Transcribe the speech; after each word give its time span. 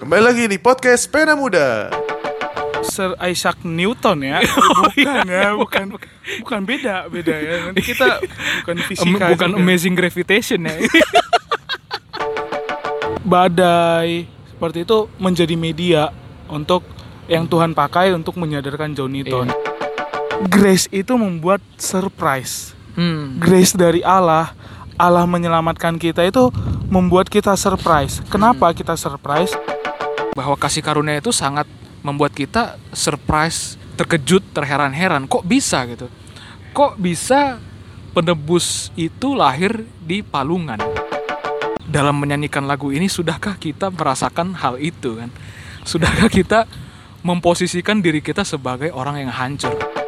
Kembali 0.00 0.22
lagi 0.24 0.44
di 0.48 0.56
podcast 0.56 1.04
Pena 1.12 1.36
Muda. 1.36 1.92
Sir 2.80 3.12
Isaac 3.20 3.60
Newton 3.60 4.24
ya? 4.24 4.40
Bukan 4.96 5.28
ya 5.28 5.52
bukan 5.52 5.84
bukan 6.40 6.60
beda 6.64 7.04
beda 7.12 7.36
ya. 7.36 7.54
Nanti 7.68 7.84
kita 7.84 8.16
bukan 8.64 8.76
Am- 8.80 8.86
fisika 8.88 9.24
bukan 9.36 9.50
juga. 9.52 9.60
amazing 9.60 9.92
gravitation 9.92 10.64
ya. 10.64 10.80
badai. 13.28 14.24
Seperti 14.48 14.88
itu 14.88 14.98
menjadi 15.20 15.54
media 15.54 16.02
untuk 16.48 16.80
yang 17.28 17.44
Tuhan 17.44 17.76
pakai 17.76 18.16
untuk 18.16 18.40
menyadarkan 18.40 18.96
John 18.96 19.12
Newton. 19.12 19.52
Grace 20.48 20.88
itu 20.88 21.12
membuat 21.20 21.60
surprise. 21.76 22.72
Hmm. 22.90 23.38
grace 23.38 23.78
dari 23.78 24.02
Allah 24.02 24.50
Allah 24.98 25.22
menyelamatkan 25.22 25.94
kita 25.94 26.26
itu 26.26 26.50
membuat 26.90 27.30
kita 27.30 27.54
surprise. 27.54 28.18
Kenapa 28.28 28.74
kita 28.74 28.98
surprise 28.98 29.54
Bahwa 30.36 30.56
kasih 30.56 30.80
karunia 30.80 31.18
itu 31.18 31.34
sangat 31.34 31.66
membuat 32.00 32.32
kita 32.32 32.80
surprise, 32.94 33.76
terkejut, 33.98 34.42
terheran-heran. 34.56 35.28
Kok 35.28 35.44
bisa 35.44 35.84
gitu? 35.90 36.08
Kok 36.72 36.96
bisa 36.96 37.60
penebus 38.16 38.88
itu 38.96 39.36
lahir 39.36 39.84
di 40.00 40.24
palungan? 40.24 40.80
Dalam 41.90 42.22
menyanyikan 42.22 42.64
lagu 42.70 42.94
ini 42.94 43.10
sudahkah 43.10 43.58
kita 43.58 43.90
merasakan 43.90 44.54
hal 44.54 44.78
itu 44.78 45.18
kan? 45.18 45.30
Sudahkah 45.82 46.30
kita 46.30 46.70
memposisikan 47.26 47.98
diri 48.00 48.22
kita 48.22 48.46
sebagai 48.46 48.94
orang 48.94 49.26
yang 49.26 49.32
hancur? 49.34 49.99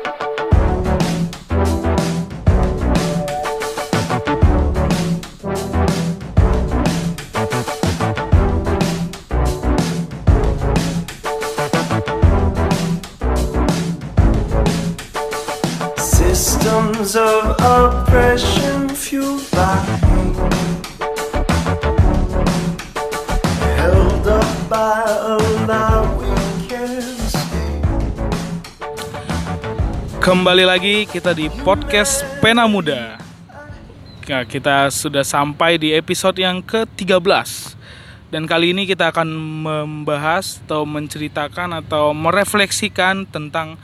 Kembali 30.23 30.63
lagi 30.63 31.11
kita 31.11 31.35
di 31.35 31.51
podcast 31.67 32.23
Pena 32.39 32.71
Muda. 32.71 33.19
Nah, 34.31 34.47
kita 34.47 34.87
sudah 34.95 35.27
sampai 35.27 35.75
di 35.75 35.91
episode 35.91 36.39
yang 36.39 36.63
ke-13. 36.63 37.75
Dan 38.31 38.47
kali 38.47 38.71
ini 38.71 38.87
kita 38.87 39.11
akan 39.11 39.27
membahas 39.67 40.63
atau 40.63 40.87
menceritakan 40.87 41.83
atau 41.83 42.15
merefleksikan 42.15 43.27
tentang 43.27 43.75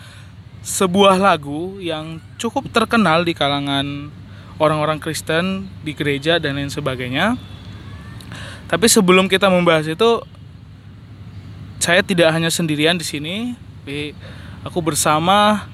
sebuah 0.69 1.17
lagu 1.17 1.81
yang 1.81 2.21
cukup 2.37 2.69
terkenal 2.69 3.25
di 3.25 3.33
kalangan 3.33 4.13
orang-orang 4.61 5.01
Kristen 5.01 5.65
di 5.81 5.97
gereja 5.97 6.37
dan 6.37 6.61
lain 6.61 6.69
sebagainya. 6.69 7.41
Tapi 8.69 8.85
sebelum 8.85 9.33
kita 9.33 9.49
membahas 9.49 9.89
itu 9.89 10.21
saya 11.81 12.05
tidak 12.05 12.29
hanya 12.37 12.53
sendirian 12.53 13.01
di 13.01 13.07
sini, 13.07 13.57
tapi 13.81 14.13
aku 14.61 14.85
bersama 14.85 15.65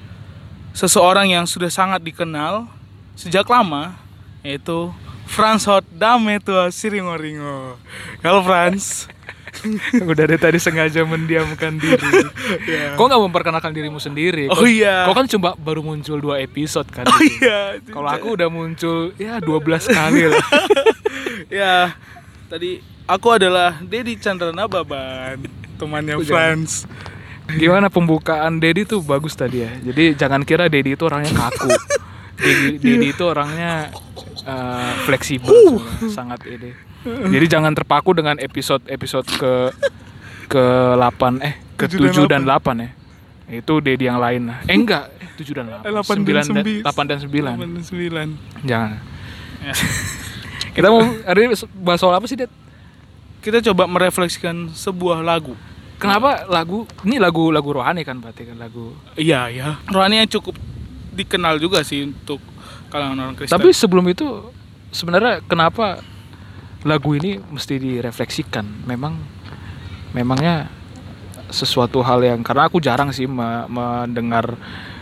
seseorang 0.71 1.27
yang 1.27 1.43
sudah 1.43 1.67
sangat 1.67 1.99
dikenal 1.99 2.71
sejak 3.19 3.43
lama 3.51 3.99
yaitu 4.47 4.95
Franz 5.27 5.67
Hot 5.67 5.83
Dame 5.91 6.39
tua 6.39 6.71
Siringo-ringo. 6.71 7.75
Halo 8.23 8.39
Franz. 8.47 9.11
Udah 10.11 10.25
dari 10.25 10.37
tadi 10.37 10.57
sengaja 10.57 11.01
mendiamkan 11.03 11.77
diri. 11.77 12.09
Kok 12.97 13.05
nggak 13.05 13.21
memperkenalkan 13.29 13.71
dirimu 13.71 13.97
sendiri? 13.97 14.47
Oh 14.49 14.59
Kok- 14.59 14.69
iya. 14.69 15.05
Kau 15.05 15.15
kan 15.15 15.25
cuma 15.25 15.53
baru 15.55 15.81
muncul 15.81 16.17
dua 16.19 16.41
episode 16.41 16.87
kan? 16.89 17.05
Oh 17.07 17.21
iya. 17.21 17.79
Kalau 17.81 18.09
aku 18.09 18.27
udah 18.35 18.49
muncul 18.49 19.11
ya 19.15 19.39
12 19.39 19.89
kali 19.89 20.21
lah. 20.29 20.45
ya 21.63 21.75
tadi 22.47 22.79
aku 23.05 23.27
adalah 23.35 23.77
Dedi 23.81 24.17
Chandrana 24.17 24.65
Baban, 24.65 25.45
temannya 25.77 26.19
Franz. 26.21 26.85
Gimana 27.45 27.93
pembukaan 27.93 28.57
Dedi 28.57 28.89
tuh 28.89 29.05
bagus 29.05 29.37
tadi 29.37 29.61
ya. 29.61 29.71
Jadi 29.81 30.17
jangan 30.17 30.41
kira 30.41 30.65
Dedi 30.65 30.97
itu 30.97 31.05
orangnya 31.05 31.29
kaku. 31.29 31.69
Dedi, 32.35 32.81
Dedi 32.81 33.07
itu 33.13 33.23
orangnya 33.23 33.93
eh, 34.43 34.93
fleksibel, 35.05 35.53
sebenarnya. 35.79 36.09
sangat 36.09 36.41
ini. 36.49 36.71
Jadi 37.05 37.45
jangan 37.45 37.71
terpaku 37.77 38.17
dengan 38.17 38.35
episode-episode 38.41 39.27
ke 39.37 39.53
ke 40.53 40.63
8 40.97 41.45
eh 41.45 41.53
ke 41.77 41.85
Tujuh 41.89 42.25
dan 42.25 42.45
7 42.45 42.81
dan 42.81 42.81
8 42.81 42.83
ya. 42.85 42.89
Itu 43.61 43.77
Dedi 43.77 44.09
yang 44.09 44.17
lain. 44.17 44.49
Eh 44.65 44.73
enggak, 44.73 45.13
7 45.37 45.53
dan 45.53 45.65
8. 45.69 45.85
Eh, 45.85 45.93
8 45.93 46.25
dan 46.25 46.45
9. 46.49 46.81
8 46.81 47.05
dan 47.05 47.17
9. 47.21 47.55
8 47.61 47.77
dan 47.77 47.83
9. 47.85 48.65
Jangan. 48.65 48.91
Ya. 49.61 49.73
Kita 50.75 50.87
mau 50.91 51.01
hari 51.01 51.39
ini 51.47 51.55
bahas 51.79 51.99
soal 52.01 52.17
apa 52.17 52.25
sih, 52.27 52.35
Det? 52.35 52.51
Kita 53.39 53.61
coba 53.71 53.85
merefleksikan 53.85 54.73
sebuah 54.73 55.21
lagu. 55.21 55.53
Kenapa 55.95 56.43
lagu 56.51 56.83
ini 57.07 57.21
lagu 57.21 57.53
lagu 57.53 57.71
rohani 57.71 58.03
kan 58.03 58.19
berarti 58.19 58.49
kan 58.49 58.57
lagu. 58.59 58.97
Iya, 59.15 59.47
ya. 59.53 59.79
Rohani 59.87 60.25
yang 60.25 60.29
cukup 60.29 60.57
dikenal 61.15 61.61
juga 61.61 61.85
sih 61.85 62.11
untuk 62.11 62.43
kalangan 62.91 63.29
orang 63.29 63.35
Kristen. 63.39 63.55
Tapi 63.55 63.71
sebelum 63.71 64.03
itu 64.11 64.51
sebenarnya 64.91 65.39
kenapa 65.47 66.03
lagu 66.85 67.17
ini 67.17 67.41
mesti 67.41 67.75
direfleksikan? 67.75 68.85
Memang 68.85 69.17
memangnya 70.13 70.69
sesuatu 71.49 71.99
hal 71.99 72.21
yang 72.21 72.41
karena 72.41 72.65
aku 72.65 72.77
jarang 72.77 73.09
sih 73.09 73.25
me- 73.25 73.65
mendengar 73.67 74.53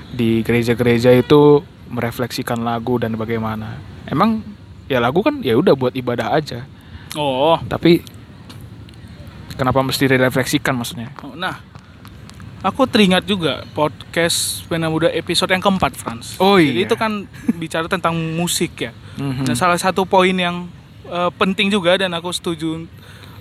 di 0.09 0.41
gereja-gereja 0.41 1.11
itu 1.11 1.61
merefleksikan 1.89 2.61
lagu 2.61 2.97
dan 2.97 3.13
bagaimana. 3.13 3.77
Emang 4.05 4.41
ya 4.88 4.99
lagu 4.99 5.22
kan 5.22 5.39
ya 5.39 5.53
udah 5.53 5.73
buat 5.73 5.93
ibadah 5.93 6.33
aja. 6.33 6.66
oh, 7.13 7.59
Tapi 7.63 8.01
kenapa 9.53 9.79
mesti 9.79 10.07
direfleksikan 10.07 10.73
maksudnya? 10.73 11.13
Oh, 11.22 11.33
Nah, 11.33 11.61
aku 12.61 12.85
teringat 12.85 13.23
juga 13.23 13.63
podcast 13.72 14.66
Pena 14.66 14.89
Muda 14.89 15.09
episode 15.09 15.51
yang 15.51 15.61
keempat, 15.61 15.93
Franz. 15.93 16.35
Oh, 16.38 16.57
Jadi 16.57 16.83
iya. 16.83 16.85
itu 16.85 16.95
kan 16.95 17.25
bicara 17.55 17.85
tentang 17.85 18.16
musik 18.33 18.73
ya. 18.79 18.91
Mhm. 19.16 19.45
Dan 19.45 19.55
salah 19.55 19.77
satu 19.77 20.03
poin 20.03 20.33
yang 20.33 20.67
eh, 21.13 21.29
penting 21.38 21.69
juga 21.69 21.94
dan 21.96 22.09
aku 22.12 22.34
setuju 22.34 22.90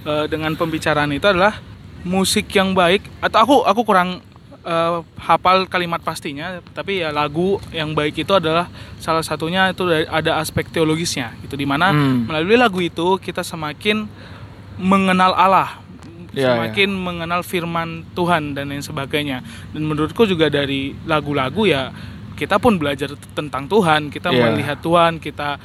eh, 0.05 0.25
dengan 0.29 0.53
pembicaraan 0.53 1.09
itu 1.11 1.25
adalah 1.25 1.57
musik 2.05 2.51
yang 2.51 2.77
baik 2.77 3.01
atau 3.19 3.39
aku 3.41 3.57
aku 3.65 3.81
kurang 3.83 4.21
eh, 4.63 4.99
hafal 5.19 5.65
kalimat 5.67 5.99
pastinya, 5.99 6.61
tapi 6.71 7.01
ya 7.01 7.11
lagu 7.11 7.57
yang 7.73 7.91
baik 7.93 8.15
itu 8.19 8.31
adalah 8.31 8.69
salah 8.99 9.23
satunya 9.23 9.73
itu 9.73 9.83
ada 9.89 10.39
aspek 10.39 10.69
teologisnya 10.69 11.33
gitu 11.41 11.57
di 11.57 11.65
mana 11.65 11.91
Hmm. 11.91 12.29
melalui 12.29 12.55
lagu 12.55 12.79
itu 12.79 13.17
kita 13.19 13.43
semakin 13.43 14.07
mengenal 14.77 15.33
Allah 15.33 15.81
Ya, 16.33 16.57
semakin 16.57 16.89
mengenal 16.97 17.45
firman 17.45 18.09
Tuhan 18.17 18.57
dan 18.57 18.73
lain 18.73 18.81
sebagainya. 18.81 19.45
Dan 19.69 19.85
menurutku 19.85 20.25
juga 20.25 20.49
dari 20.49 20.97
lagu-lagu 21.05 21.69
ya 21.69 21.93
kita 22.41 22.57
pun 22.57 22.81
belajar 22.81 23.13
tentang 23.37 23.69
Tuhan, 23.69 24.09
kita 24.09 24.33
Ya. 24.33 24.49
melihat 24.49 24.81
Tuhan, 24.81 25.21
kita 25.21 25.61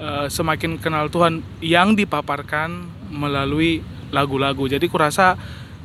eh, 0.00 0.26
semakin 0.32 0.80
kenal 0.80 1.12
Tuhan 1.12 1.44
yang 1.60 1.92
dipaparkan 1.92 2.88
melalui 3.12 3.84
lagu-lagu. 4.10 4.66
Jadi 4.66 4.88
kurasa 4.88 5.36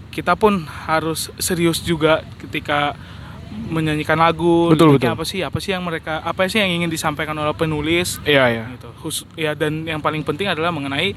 kita 0.10 0.40
pun 0.40 0.64
harus 0.88 1.28
serius 1.38 1.84
juga 1.84 2.24
ketika 2.40 2.96
menyanyikan 3.56 4.20
lagu. 4.20 4.72
Betul, 4.72 4.96
betul. 4.96 5.12
Apa 5.12 5.24
sih? 5.28 5.44
Apa 5.44 5.58
sih 5.60 5.72
yang 5.76 5.84
mereka 5.84 6.24
apa 6.24 6.48
sih 6.48 6.60
yang 6.60 6.72
ingin 6.82 6.90
disampaikan 6.92 7.36
oleh 7.36 7.52
penulis? 7.56 8.20
Iya 8.24 8.46
ya. 8.52 8.64
gitu. 8.76 8.90
Khus- 9.04 9.28
ya 9.36 9.52
dan 9.54 9.84
yang 9.86 10.00
paling 10.00 10.24
penting 10.24 10.48
adalah 10.48 10.72
mengenai 10.72 11.16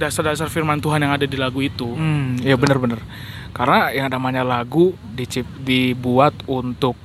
dasar-dasar 0.00 0.48
firman 0.48 0.80
Tuhan 0.80 1.04
yang 1.04 1.12
ada 1.12 1.28
di 1.28 1.36
lagu 1.36 1.60
itu. 1.60 1.92
Hmm, 1.92 2.40
ya 2.40 2.56
benar-benar. 2.56 3.04
Karena 3.52 3.92
yang 3.92 4.08
namanya 4.08 4.40
lagu 4.46 4.96
dicip, 5.12 5.44
dibuat 5.60 6.32
untuk 6.48 6.96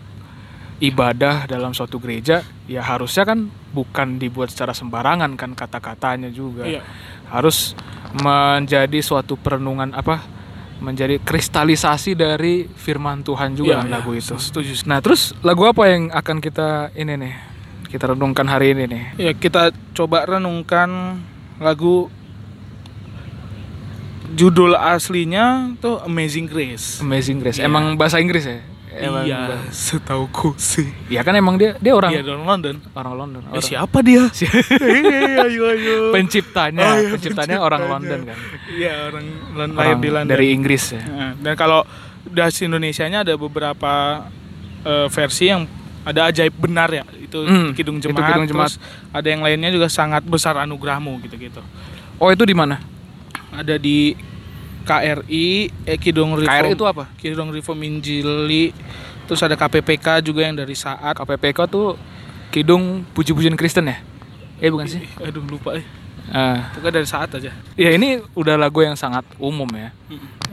ibadah 0.80 1.48
dalam 1.48 1.72
suatu 1.72 1.98
gereja, 2.04 2.44
ya 2.68 2.83
harusnya 2.83 3.24
kan 3.24 3.48
bukan 3.72 4.19
dibuat 4.19 4.51
secara 4.51 4.75
sembarangan 4.75 5.39
kan 5.39 5.56
kata-katanya 5.56 6.27
juga. 6.31 6.68
Iya. 6.68 6.83
Harus 7.31 7.74
menjadi 8.19 9.00
suatu 9.00 9.39
perenungan 9.39 9.95
apa? 9.95 10.24
Menjadi 10.83 11.24
kristalisasi 11.24 12.19
dari 12.19 12.68
firman 12.68 13.24
Tuhan 13.24 13.56
juga 13.56 13.80
Iya, 13.80 13.80
kan 13.80 13.88
iya, 13.88 13.95
lagu 13.95 14.12
itu. 14.12 14.36
setuju. 14.36 14.75
Nah, 14.92 15.00
terus 15.00 15.31
lagu 15.39 15.63
apa 15.63 15.88
yang 15.88 16.12
akan 16.12 16.38
kita 16.44 16.92
ini 17.00 17.16
nih? 17.16 17.33
Kita 17.88 18.12
renungkan 18.12 18.44
hari 18.51 18.75
ini 18.75 18.83
nih. 18.92 19.04
Ya 19.16 19.31
kita 19.31 19.71
coba 19.95 20.28
renungkan 20.28 21.16
lagu 21.63 22.12
judul 24.36 24.75
aslinya 24.75 25.71
tuh 25.80 26.04
Amazing 26.04 26.51
Grace. 26.51 27.00
Amazing 27.00 27.39
Grace. 27.39 27.57
Iya. 27.63 27.71
Emang 27.71 27.95
bahasa 27.95 28.19
Inggris 28.19 28.44
ya? 28.44 28.60
Emang 28.97 29.24
iya, 29.24 29.39
ba- 29.50 29.68
setauku 29.69 30.56
sih. 30.56 30.88
Ya 31.07 31.19
kan 31.19 31.31
emang 31.31 31.56
dia 31.56 31.75
dia 31.75 31.92
orang 31.92 32.09
Iya, 32.09 32.24
orang 32.25 32.45
London. 32.45 32.75
orang 32.92 33.13
London. 33.18 33.42
Eh, 33.44 33.51
Orang, 33.51 33.65
siapa 33.65 33.97
dia? 34.00 34.24
Iya, 35.01 35.44
ayo 35.44 35.63
ayo. 35.69 35.95
penciptanya, 36.09 36.86
Oh, 36.86 36.95
iya, 36.95 37.09
penciptanya 37.12 37.57
orang. 37.59 37.81
London 37.86 38.19
kan. 38.24 38.38
Iya, 38.69 38.94
orang 39.09 39.25
Lon- 39.51 39.74
lahir 39.74 39.92
Orang 39.92 40.00
di 40.00 40.09
London. 40.09 40.31
dari 40.31 40.47
Inggris 40.50 40.83
ya. 40.89 41.01
Nah, 41.01 41.31
Dan 41.36 41.53
kalau 41.53 41.83
bahasa 42.25 42.62
Indonesianya 42.62 43.21
ada 43.21 43.36
beberapa 43.36 44.25
eh, 44.81 45.07
versi 45.07 45.45
yang 45.45 45.68
ada 46.01 46.30
ajaib 46.30 46.53
benar 46.56 46.88
ya. 46.88 47.03
Itu 47.18 47.42
Hmm, 47.42 47.74
Kidung 47.74 47.97
itu 47.97 48.07
Jemaat. 48.07 48.31
Kidung 48.31 48.47
Jemaat. 48.47 48.71
Terus 48.71 48.75
ada 49.09 49.27
yang 49.27 49.42
lainnya 49.42 49.69
juga 49.69 49.88
sangat 49.88 50.24
besar 50.24 50.56
anugerahmu 50.57 51.19
gitu-gitu. 51.21 51.59
Oh, 52.15 52.30
itu 52.30 52.42
di 52.42 52.53
mana? 52.53 52.80
Ada 53.51 53.75
di 53.75 54.13
KRI, 54.86 55.74
eh, 55.90 55.98
Kidung 55.98 56.38
Reform. 56.38 56.70
KRI 56.70 56.78
itu 56.78 56.86
apa? 56.86 57.10
Kidung 57.18 57.50
Reform 57.50 57.82
Injili. 57.82 58.70
Terus 59.26 59.42
ada 59.42 59.58
KPPK 59.58 60.22
juga 60.22 60.46
yang 60.46 60.54
dari 60.54 60.78
saat. 60.78 61.18
KPPK 61.18 61.66
tuh 61.66 61.98
Kidung 62.54 63.04
Puji-pujian 63.18 63.58
Kristen 63.58 63.90
ya? 63.90 63.98
Eh 64.62 64.70
bukan 64.70 64.86
sih? 64.88 65.02
Eh, 65.20 65.28
Aduh 65.28 65.44
lupa 65.44 65.76
eh. 65.76 65.86
Ah, 66.26 66.74
Itu 66.74 66.82
kan 66.82 66.90
dari 66.90 67.06
saat 67.06 67.30
aja. 67.38 67.54
ya 67.78 67.90
ini 67.94 68.18
udah 68.34 68.58
lagu 68.58 68.82
yang 68.82 68.98
sangat 68.98 69.22
umum 69.38 69.70
ya. 69.78 69.94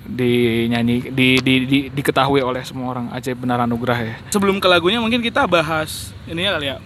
Dinyanyi 0.05 1.15
di, 1.15 1.41
di, 1.41 1.55
di 1.65 1.79
diketahui 1.89 2.45
oleh 2.45 2.61
semua 2.67 2.93
orang 2.93 3.07
ajaib 3.15 3.41
benar 3.41 3.65
anugerah 3.65 3.99
ya. 4.03 4.15
Sebelum 4.35 4.61
ke 4.61 4.69
lagunya 4.69 5.01
mungkin 5.01 5.25
kita 5.25 5.49
bahas 5.49 6.13
ini 6.29 6.45
ya 6.45 6.53
kali 6.57 6.69
ya. 6.73 6.77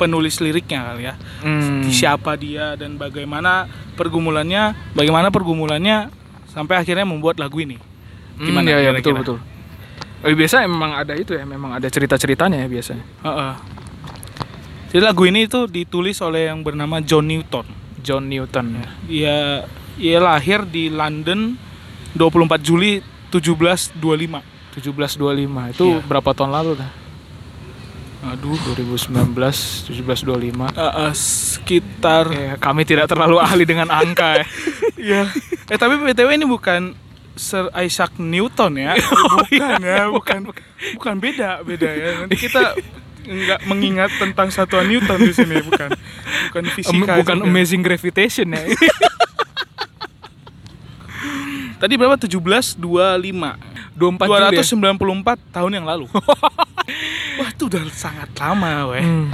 penulis 0.00 0.40
liriknya 0.40 0.88
kali 0.88 1.04
ya. 1.04 1.14
Hmm. 1.44 1.84
siapa 1.92 2.32
dia 2.36 2.80
dan 2.80 2.96
bagaimana 2.96 3.68
pergumulannya 3.92 4.72
bagaimana 4.96 5.28
pergumulannya 5.28 6.08
sampai 6.52 6.76
akhirnya 6.78 7.02
membuat 7.02 7.36
lagu 7.36 7.58
ini 7.58 7.80
Gimana 8.32 8.64
Gimana 8.64 8.68
ya, 8.68 8.76
ya 8.78 8.90
kira-kira? 8.92 9.20
betul 9.20 9.36
betul. 9.36 9.38
Eh, 10.22 10.34
biasa 10.34 10.62
memang 10.64 10.92
ada 10.94 11.12
itu 11.12 11.32
ya, 11.32 11.42
memang 11.42 11.74
ada 11.74 11.84
cerita-ceritanya 11.84 12.62
ya 12.62 12.68
biasanya. 12.68 13.04
Heeh. 13.22 13.52
jadi 14.88 15.02
lagu 15.02 15.22
ini 15.24 15.44
itu 15.44 15.66
ditulis 15.66 16.20
oleh 16.20 16.46
yang 16.46 16.60
bernama 16.60 17.00
John 17.00 17.26
Newton 17.26 17.66
John 17.98 18.28
Newton 18.28 18.66
ya. 18.72 18.86
dia 19.04 19.36
ia 19.94 20.18
lahir 20.18 20.62
di 20.62 20.88
London 20.88 21.56
24 22.14 22.60
Juli 22.60 23.00
1725 23.28 23.98
1725 24.72 25.72
itu 25.72 25.86
Iya. 25.90 26.00
berapa 26.02 26.30
tahun 26.32 26.52
lalu 26.52 26.72
dah? 26.76 26.90
Aduh. 28.22 28.54
2019 28.78 29.90
1725. 29.90 30.70
Eh, 30.78 31.14
sekitar 31.14 32.24
Ya, 32.30 32.54
kami 32.56 32.86
tidak 32.86 33.10
terlalu 33.10 33.42
ahli 33.42 33.66
dengan 33.66 33.90
angka 33.90 34.38
ya. 34.40 34.46
ya 35.12 35.22
eh 35.66 35.78
tapi 35.78 35.98
btw 35.98 36.38
ini 36.38 36.46
bukan 36.46 36.94
Sir 37.34 37.72
Isaac 37.74 38.14
Newton 38.20 38.76
ya? 38.76 38.92
Bukan 39.48 39.80
ya 39.80 40.04
bukan 40.12 40.38
bukan. 40.94 41.14
beda 41.16 41.64
beda 41.64 41.90
ya. 41.90 42.08
Nanti 42.22 42.36
kita 42.36 42.76
nggak 43.26 43.60
mengingat 43.70 44.10
tentang 44.20 44.52
satuan 44.52 44.86
Newton 44.86 45.18
di 45.18 45.32
sini 45.32 45.58
bukan. 45.64 45.90
Bukan 46.52 46.64
fisika 46.76 47.16
bukan 47.24 47.40
juga. 47.40 47.48
amazing 47.48 47.80
gravitation 47.80 48.52
ya. 48.52 48.62
tadi 51.80 51.98
berapa? 51.98 52.14
1725 52.20 52.78
24 54.02 54.26
Juli 54.26 54.58
ya. 54.58 54.64
294 54.66 55.54
tahun 55.54 55.70
yang 55.72 55.86
lalu 55.86 56.06
wah 57.38 57.48
itu 57.48 57.62
udah 57.70 57.82
sangat 57.88 58.28
lama 58.34 58.90
weh 58.90 59.02
Hmm. 59.02 59.28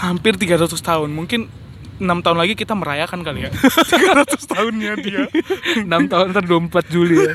hampir 0.00 0.34
300 0.34 0.66
tahun 0.74 1.12
mungkin 1.12 1.46
enam 1.94 2.18
tahun 2.18 2.42
lagi 2.42 2.58
kita 2.58 2.74
merayakan 2.74 3.22
kali 3.22 3.46
ya 3.46 3.50
300 4.26 4.34
tahunnya 4.50 4.92
dia 4.98 5.22
6 5.84 5.86
tahun 5.86 6.26
ntar 6.32 6.42
24 6.42 6.90
Juli 6.90 7.16
ya. 7.22 7.34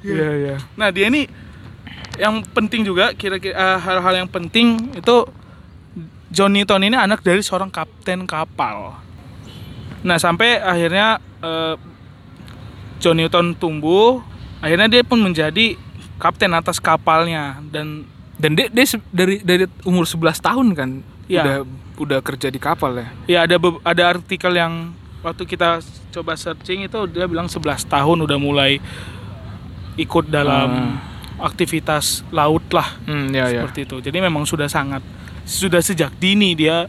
Iya, 0.00 0.28
iya. 0.36 0.56
Nah 0.78 0.94
dia 0.94 1.10
ini 1.10 1.26
yang 2.16 2.40
penting 2.46 2.80
juga 2.80 3.10
kira-kira 3.12 3.52
eh, 3.52 3.78
hal-hal 3.82 4.24
yang 4.24 4.30
penting 4.30 4.94
itu 4.94 5.16
John 6.26 6.54
Newton 6.54 6.82
ini 6.82 6.94
anak 6.94 7.20
dari 7.20 7.42
seorang 7.42 7.68
kapten 7.68 8.24
kapal. 8.24 8.94
Nah 10.00 10.16
sampai 10.16 10.56
akhirnya 10.56 11.18
eh, 11.42 11.74
John 12.96 13.18
Newton 13.18 13.52
tumbuh, 13.52 14.22
akhirnya 14.58 14.88
dia 14.88 15.02
pun 15.02 15.18
menjadi 15.18 15.74
kapten 16.16 16.52
atas 16.56 16.80
kapalnya 16.80 17.60
dan 17.72 18.08
Dan 18.36 18.52
dia, 18.52 18.68
dia 18.68 18.84
dari 19.08 19.40
dari 19.40 19.64
umur 19.88 20.04
11 20.04 20.44
tahun 20.44 20.66
kan 20.76 20.90
Iya. 21.26 21.42
udah 21.42 21.58
udah 21.96 22.18
kerja 22.20 22.52
di 22.52 22.60
kapal 22.60 22.92
ya. 23.00 23.08
ya 23.26 23.38
ada 23.48 23.56
ada 23.82 24.02
artikel 24.12 24.52
yang 24.52 24.92
waktu 25.24 25.42
kita 25.48 25.80
coba 26.12 26.36
searching 26.36 26.86
itu 26.86 27.00
dia 27.10 27.26
bilang 27.26 27.48
11 27.48 27.88
tahun 27.88 28.18
udah 28.28 28.38
mulai 28.38 28.78
ikut 29.96 30.28
dalam 30.28 31.00
aktivitas 31.40 32.24
laut 32.32 32.64
lah. 32.72 32.96
Hmm, 33.04 33.32
ya 33.32 33.48
ya. 33.48 33.64
seperti 33.64 33.88
itu. 33.88 33.96
Jadi 34.04 34.18
memang 34.20 34.44
sudah 34.44 34.68
sangat 34.68 35.00
sudah 35.48 35.80
sejak 35.80 36.12
dini 36.20 36.52
dia 36.52 36.86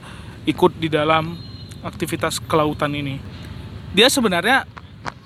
ikut 0.47 0.75
di 0.77 0.91
dalam 0.91 1.35
aktivitas 1.83 2.43
kelautan 2.43 2.91
ini. 2.95 3.19
Dia 3.95 4.11
sebenarnya 4.11 4.67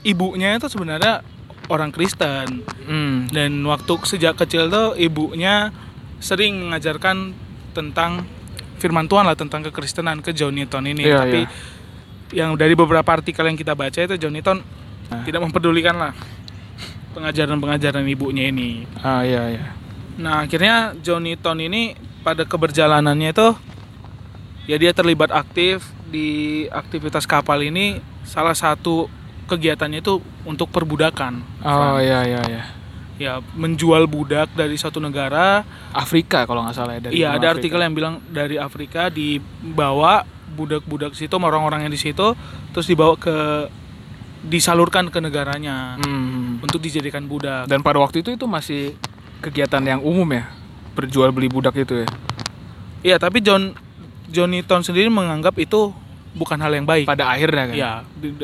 ibunya 0.06 0.58
itu 0.58 0.70
sebenarnya 0.70 1.26
orang 1.68 1.90
Kristen 1.90 2.64
Hmm. 2.84 3.30
dan 3.30 3.52
waktu 3.64 3.94
sejak 4.04 4.36
kecil 4.36 4.68
tuh 4.68 4.96
ibunya 4.96 5.70
sering 6.18 6.58
mengajarkan 6.60 7.34
tentang 7.72 8.26
firman 8.78 9.06
Tuhan 9.06 9.24
lah 9.24 9.34
tentang 9.34 9.62
kekristenan 9.64 10.20
ke 10.20 10.32
John 10.32 10.54
Newton 10.54 10.86
ini. 10.88 11.06
Iya, 11.06 11.22
Tapi 11.22 11.40
iya. 11.42 11.50
yang 12.34 12.56
dari 12.56 12.74
beberapa 12.74 13.06
artikel 13.08 13.44
yang 13.44 13.56
kita 13.56 13.74
baca 13.74 14.00
itu 14.00 14.18
John 14.18 14.34
Newton 14.34 14.60
Nah. 15.12 15.28
tidak 15.28 15.44
mempedulikan 15.44 15.94
lah 15.94 16.16
pengajaran-pengajaran 17.12 18.08
ibunya 18.08 18.48
ini. 18.48 18.88
Ah 18.98 19.22
iya 19.22 19.52
iya. 19.52 19.66
Nah 20.16 20.44
akhirnya 20.44 20.96
John 21.00 21.24
Newton 21.24 21.60
ini 21.62 21.94
pada 22.22 22.46
keberjalanannya 22.46 23.30
itu 23.30 23.48
ya 24.66 24.78
dia 24.78 24.92
terlibat 24.92 25.32
aktif 25.32 25.84
di 26.08 26.64
aktivitas 26.68 27.26
kapal 27.26 27.60
ini 27.60 28.00
salah 28.24 28.56
satu 28.56 29.12
kegiatannya 29.52 30.00
itu 30.00 30.18
untuk 30.44 30.72
perbudakan. 30.72 31.44
Oh 31.62 32.00
iya 32.00 32.24
iya 32.24 32.42
iya. 32.48 32.64
Ya 33.20 33.34
menjual 33.54 34.08
budak 34.08 34.50
dari 34.52 34.74
suatu 34.76 34.98
negara. 34.98 35.62
Afrika 35.92 36.48
kalau 36.48 36.64
nggak 36.64 36.74
salah 36.74 36.96
ya 36.96 37.02
dari 37.04 37.14
Iya 37.16 37.28
ada 37.30 37.38
Afrika. 37.38 37.52
artikel 37.54 37.80
yang 37.82 37.94
bilang 37.94 38.14
dari 38.26 38.56
Afrika 38.56 39.12
dibawa 39.12 40.24
budak-budak 40.52 41.14
situ 41.14 41.32
orang-orang 41.34 41.86
yang 41.86 41.92
di 41.92 42.00
situ 42.00 42.34
terus 42.72 42.84
dibawa 42.86 43.16
ke 43.16 43.68
disalurkan 44.42 45.08
ke 45.08 45.22
negaranya 45.22 46.02
Hmm. 46.02 46.58
untuk 46.60 46.82
dijadikan 46.82 47.24
budak. 47.24 47.70
Dan 47.70 47.80
pada 47.80 48.02
waktu 48.02 48.20
itu 48.20 48.34
itu 48.34 48.46
masih 48.46 48.98
kegiatan 49.38 49.82
yang 49.82 50.02
umum 50.02 50.26
ya, 50.28 50.50
berjual 50.92 51.30
beli 51.30 51.46
budak 51.46 51.78
itu 51.78 52.02
ya. 52.02 52.08
Iya 53.02 53.16
tapi 53.18 53.42
John 53.42 53.78
John 54.28 54.50
Newton 54.50 54.82
sendiri 54.82 55.08
menganggap 55.08 55.58
itu 55.58 55.94
bukan 56.32 56.58
hal 56.58 56.72
yang 56.72 56.86
baik. 56.86 57.06
Pada 57.06 57.28
akhirnya 57.28 57.64
kan. 57.68 57.76
Ya, 57.76 57.92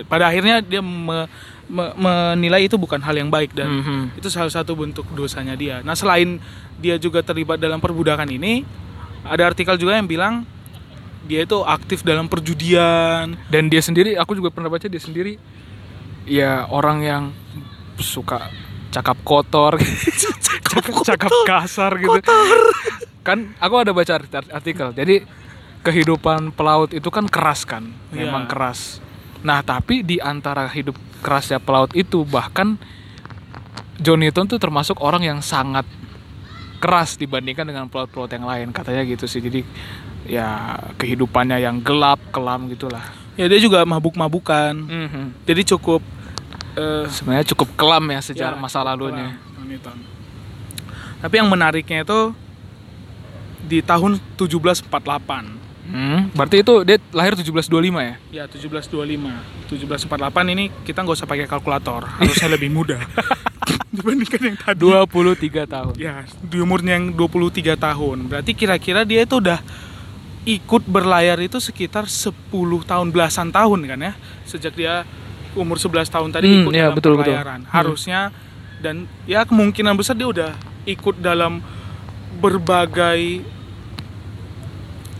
pada 0.05 0.27
akhirnya 0.27 0.59
dia 0.59 0.79
me- 0.79 1.27
me- 1.65 1.95
menilai 1.95 2.65
itu 2.65 2.75
bukan 2.75 2.99
hal 2.99 3.15
yang 3.15 3.27
baik 3.27 3.51
dan 3.51 3.67
Mhm. 3.69 4.01
itu 4.15 4.27
salah 4.27 4.51
satu 4.51 4.73
bentuk 4.73 5.07
dosanya 5.11 5.53
dia. 5.53 5.79
Nah, 5.81 5.93
selain 5.93 6.39
dia 6.77 6.95
juga 6.95 7.19
terlibat 7.19 7.57
dalam 7.57 7.79
perbudakan 7.79 8.27
ini, 8.27 8.67
ada 9.23 9.43
artikel 9.45 9.75
juga 9.75 9.95
yang 9.95 10.05
bilang 10.05 10.43
dia 11.23 11.43
itu 11.43 11.59
aktif 11.61 12.03
dalam 12.03 12.27
perjudian. 12.27 13.35
Dan 13.47 13.67
dia 13.67 13.79
sendiri, 13.79 14.15
aku 14.15 14.31
juga 14.33 14.47
pernah 14.47 14.67
baca 14.67 14.87
dia 14.87 14.99
sendiri, 14.99 15.35
ya 16.23 16.67
orang 16.67 16.97
yang 17.01 17.23
suka 17.97 18.47
cakap 18.89 19.19
kotor, 19.23 19.75
cakap, 20.43 20.83
cakap 21.03 21.31
kasar 21.43 21.99
gitu. 21.99 22.19
Kan 23.21 23.51
aku 23.57 23.75
ada 23.75 23.91
baca 23.91 24.11
art- 24.15 24.51
artikel. 24.53 24.91
Jadi 24.91 25.27
kehidupan 25.87 26.51
pelaut 26.51 26.91
itu 26.91 27.07
kan 27.07 27.23
keras 27.25 27.63
kan, 27.63 27.87
Iya. 28.11 28.27
memang 28.27 28.43
keras. 28.45 28.99
Nah 29.39 29.63
tapi 29.63 30.03
di 30.03 30.19
antara 30.19 30.67
hidup 30.67 30.99
kerasnya 31.23 31.63
pelaut 31.63 31.95
itu 31.95 32.27
bahkan 32.27 32.75
John 33.97 34.19
Newton 34.19 34.45
tuh 34.45 34.59
termasuk 34.59 34.99
orang 34.99 35.23
yang 35.23 35.39
sangat 35.39 35.87
keras 36.77 37.17
dibandingkan 37.17 37.65
dengan 37.65 37.87
pelaut-pelaut 37.89 38.29
yang 38.29 38.45
lain 38.45 38.69
katanya 38.69 39.01
gitu 39.01 39.25
sih. 39.25 39.39
Jadi 39.39 39.63
ya 40.27 40.75
kehidupannya 40.99 41.57
yang 41.57 41.79
gelap, 41.79 42.19
kelam 42.29 42.67
gitulah. 42.69 43.01
Ya 43.33 43.47
dia 43.47 43.57
juga 43.57 43.81
mabuk-mabukan. 43.81 44.75
Mhm. 44.75 45.47
Jadi 45.47 45.61
cukup 45.73 46.03
eh, 46.77 47.09
Sebenarnya 47.09 47.47
cukup 47.55 47.73
kelam 47.73 48.05
ya 48.11 48.21
sejarah 48.21 48.53
ya, 48.53 48.61
masa 48.61 48.85
lalunya. 48.85 49.39
kelam. 49.57 49.97
Tapi 51.17 51.33
yang 51.33 51.49
menariknya 51.49 52.05
itu 52.05 52.37
di 53.65 53.81
tahun 53.81 54.21
1748. 54.37 55.56
Hmm, 55.87 56.27
berarti 56.35 56.59
itu 56.61 56.83
dia 56.83 56.99
lahir 57.09 57.31
1725 57.33 57.63
ya? 58.03 58.15
Ya 58.29 58.43
1725 58.45 59.71
1748 59.71 60.53
ini 60.53 60.67
kita 60.83 60.99
nggak 60.99 61.15
usah 61.15 61.25
pakai 61.25 61.47
kalkulator 61.47 62.03
Harusnya 62.03 62.51
lebih 62.55 62.67
mudah 62.69 62.99
Dibandingkan 63.95 64.41
yang 64.43 64.57
tadi 64.59 64.83
23 64.83 65.63
tahun. 65.65 65.93
Ya 65.95 66.27
di 66.43 66.59
umurnya 66.59 66.99
yang 66.99 67.15
23 67.15 67.79
tahun 67.79 68.17
Berarti 68.27 68.51
kira-kira 68.51 69.07
dia 69.07 69.23
itu 69.23 69.39
udah 69.39 69.63
Ikut 70.43 70.83
berlayar 70.83 71.39
itu 71.39 71.59
sekitar 71.59 72.07
10 72.07 72.31
tahun 72.83 73.07
belasan 73.09 73.51
tahun 73.51 73.79
kan 73.87 73.99
ya 74.01 74.13
Sejak 74.43 74.75
dia 74.75 75.07
umur 75.55 75.79
11 75.79 76.07
tahun 76.07 76.29
tadi 76.29 76.47
Hmm, 76.47 76.57
ikut 76.61 76.71
iya, 76.71 76.91
dalam 76.91 76.95
betul, 76.95 77.13
betul. 77.15 77.31
pelayaran 77.31 77.59
Hmm. 77.63 77.71
Harusnya 77.71 78.19
Dan 78.77 78.95
ya 79.23 79.43
kemungkinan 79.43 79.95
besar 79.95 80.13
dia 80.13 80.27
udah 80.27 80.51
ikut 80.83 81.17
dalam 81.17 81.59
berbagai 82.37 83.41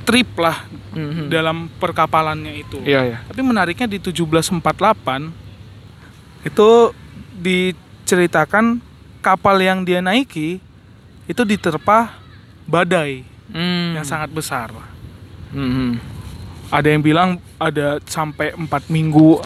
trip 0.08 0.40
lah 0.40 0.64
Mhm. 0.96 1.28
dalam 1.28 1.68
perkapalannya 1.68 2.54
itu. 2.56 2.80
Iya 2.88 3.02
ya. 3.04 3.18
Tapi 3.28 3.42
menariknya 3.44 3.92
di 3.92 4.00
1748 4.00 5.36
itu 6.48 6.70
diceritakan 7.38 8.80
kapal 9.20 9.60
yang 9.60 9.84
dia 9.84 10.00
naiki 10.00 10.64
itu 11.28 11.42
diterpa 11.44 12.16
badai 12.64 13.28
Hmm. 13.52 14.00
yang 14.00 14.08
sangat 14.08 14.32
besar. 14.32 14.72
Mhm. 15.52 16.00
Ada 16.72 16.88
yang 16.88 17.04
bilang 17.04 17.30
ada 17.60 18.00
sampai 18.04 18.56
empat 18.56 18.88
minggu, 18.88 19.40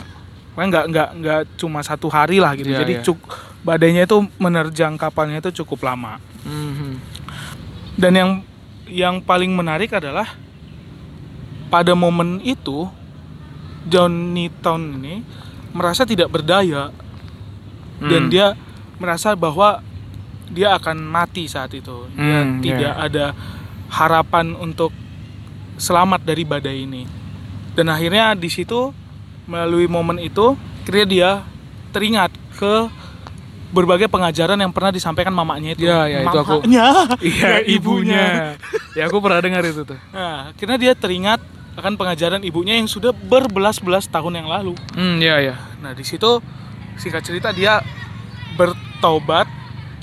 Pokoknya 0.51 0.67
nggak 0.67 0.85
nggak 0.91 1.09
nggak 1.23 1.41
cuma 1.55 1.79
satu 1.79 2.11
hari 2.11 2.43
lah 2.43 2.51
gitu. 2.59 2.75
Iya, 2.75 2.83
Jadi 2.83 2.93
iya. 2.99 3.03
cuk 3.07 3.19
badainya 3.63 4.03
itu 4.03 4.19
menerjang 4.35 4.99
kapalnya 4.99 5.39
itu 5.39 5.63
cukup 5.63 5.87
lama. 5.87 6.19
Mhm. 6.43 6.91
Dan 7.95 8.11
yang 8.11 8.29
yang 8.91 9.15
paling 9.23 9.47
menarik 9.55 9.95
adalah 9.95 10.27
pada 11.71 11.95
momen 11.95 12.43
itu 12.43 12.85
Johnny 13.83 14.51
Town 14.61 14.99
ini 14.99 15.23
merasa 15.71 16.03
tidak 16.03 16.29
berdaya 16.29 16.91
dan 17.97 18.21
Hmm. 18.21 18.29
dia 18.29 18.53
merasa 18.97 19.33
bahwa 19.33 19.81
dia 20.47 20.75
akan 20.75 20.99
mati 20.99 21.47
saat 21.47 21.71
itu. 21.71 22.11
Dia 22.11 22.43
Hmm, 22.43 22.59
tidak 22.59 22.93
ada 22.99 23.25
harapan 23.89 24.53
untuk 24.53 24.91
selamat 25.75 26.21
dari 26.21 26.43
badai 26.43 26.77
ini. 26.81 27.03
Dan 27.71 27.87
akhirnya 27.87 28.35
di 28.35 28.47
situ 28.47 28.91
melalui 29.45 29.87
momen 29.87 30.19
itu 30.19 30.53
akhirnya 30.81 31.07
dia 31.07 31.29
teringat 31.89 32.29
ke 32.53 32.89
berbagai 33.71 34.05
pengajaran 34.05 34.59
yang 34.59 34.69
pernah 34.69 34.91
disampaikan 34.91 35.31
mamanya 35.31 35.71
itu. 35.71 35.87
Ya, 35.87 36.03
ya, 36.03 36.19
itu 36.21 36.37
aku- 36.37 36.67
Iya 36.67 36.87
ya, 37.39 37.53
ibunya. 37.63 38.59
ya 38.91 39.07
aku 39.07 39.17
pernah 39.17 39.39
dengar 39.39 39.63
itu 39.63 39.87
tuh. 39.87 39.95
Nah, 40.11 40.51
akhirnya 40.51 40.77
dia 40.77 40.93
teringat 40.93 41.39
akan 41.71 41.95
pengajaran 41.95 42.43
ibunya 42.43 42.75
yang 42.75 42.87
sudah 42.87 43.15
berbelas-belas 43.15 44.07
tahun 44.07 44.43
yang 44.43 44.47
lalu. 44.51 44.73
Hmm 44.91 45.17
ya 45.17 45.39
ya. 45.39 45.55
Nah, 45.79 45.95
di 45.95 46.03
situ 46.03 46.43
singkat 46.99 47.23
cerita 47.23 47.49
dia 47.49 47.79
bertobat 48.59 49.47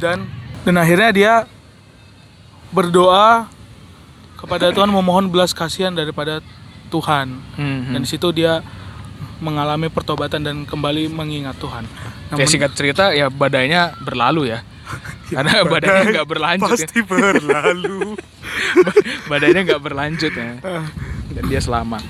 dan 0.01 0.25
dan 0.65 0.75
akhirnya 0.81 1.11
dia 1.13 1.33
berdoa 2.73 3.49
kepada 4.41 4.71
Tuhan 4.77 4.89
memohon 4.89 5.29
belas 5.29 5.53
kasihan 5.53 5.93
daripada 5.93 6.41
Tuhan. 6.89 7.37
Mhm. 7.61 7.93
Dan 7.97 8.01
di 8.01 8.09
situ 8.09 8.33
dia 8.33 8.65
mengalami 9.39 9.87
pertobatan 9.87 10.43
dan 10.43 10.57
kembali 10.67 11.07
mengingat 11.13 11.61
Tuhan. 11.61 11.85
Ya 11.85 12.35
Namun- 12.35 12.49
singkat 12.49 12.73
cerita 12.75 13.13
ya 13.13 13.29
badainya 13.29 13.93
berlalu 14.03 14.51
ya. 14.57 14.65
Karena 15.37 15.63
badainya 15.69 16.03
nggak 16.17 16.29
berlanjut 16.29 16.73
ya. 16.73 16.89
Pasti 16.89 17.01
berlalu. 17.05 18.17
Badainya 19.31 19.61
nggak 19.69 19.83
berlanjut 19.85 20.33
ya. 20.33 20.51
Dan 21.33 21.45
dia 21.49 21.61
selamat. 21.61 22.05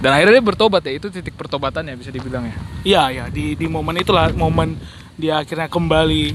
Dan 0.00 0.10
akhirnya 0.14 0.40
dia 0.40 0.44
bertobat 0.44 0.82
ya. 0.84 0.92
Itu 0.96 1.08
titik 1.08 1.34
pertobatannya 1.34 1.96
bisa 1.96 2.12
dibilang 2.12 2.44
ya. 2.46 2.56
Iya, 2.84 3.02
ya, 3.10 3.24
di 3.32 3.56
di 3.56 3.66
momen 3.66 3.96
itulah 4.00 4.30
momen 4.34 4.76
dia 5.16 5.40
akhirnya 5.40 5.70
kembali 5.70 6.34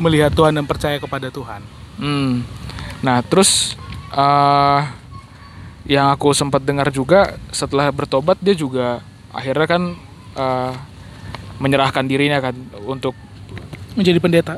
melihat 0.00 0.32
Tuhan 0.32 0.56
dan 0.56 0.64
percaya 0.64 0.96
kepada 0.96 1.28
Tuhan. 1.28 1.60
Hmm. 2.00 2.44
Nah, 3.04 3.20
terus 3.24 3.76
eh 4.12 4.80
yang 5.86 6.10
aku 6.10 6.34
sempat 6.34 6.66
dengar 6.66 6.90
juga 6.90 7.38
setelah 7.54 7.94
bertobat 7.94 8.42
dia 8.42 8.58
juga 8.58 8.98
akhirnya 9.30 9.66
kan 9.70 9.82
eh, 10.34 10.72
menyerahkan 11.62 12.04
dirinya 12.04 12.42
kan 12.42 12.54
untuk 12.84 13.14
Menjadi 13.96 14.20
pendeta. 14.20 14.54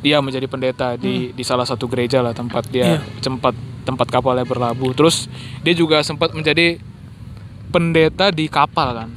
dia 0.00 0.16
menjadi 0.24 0.48
pendeta 0.48 0.96
di 0.96 1.36
di 1.36 1.44
salah 1.44 1.68
satu 1.68 1.84
gereja 1.84 2.24
lah 2.24 2.32
tempat 2.32 2.64
dia 2.72 3.04
tempat 3.20 3.52
tempat 3.84 4.08
kapalnya 4.08 4.44
berlabuh. 4.46 4.92
Terus 4.96 5.30
dia 5.64 5.74
juga 5.76 6.00
sempat 6.04 6.32
menjadi 6.36 6.80
pendeta 7.70 8.34
di 8.34 8.50
kapal 8.50 8.92
kan 8.92 9.10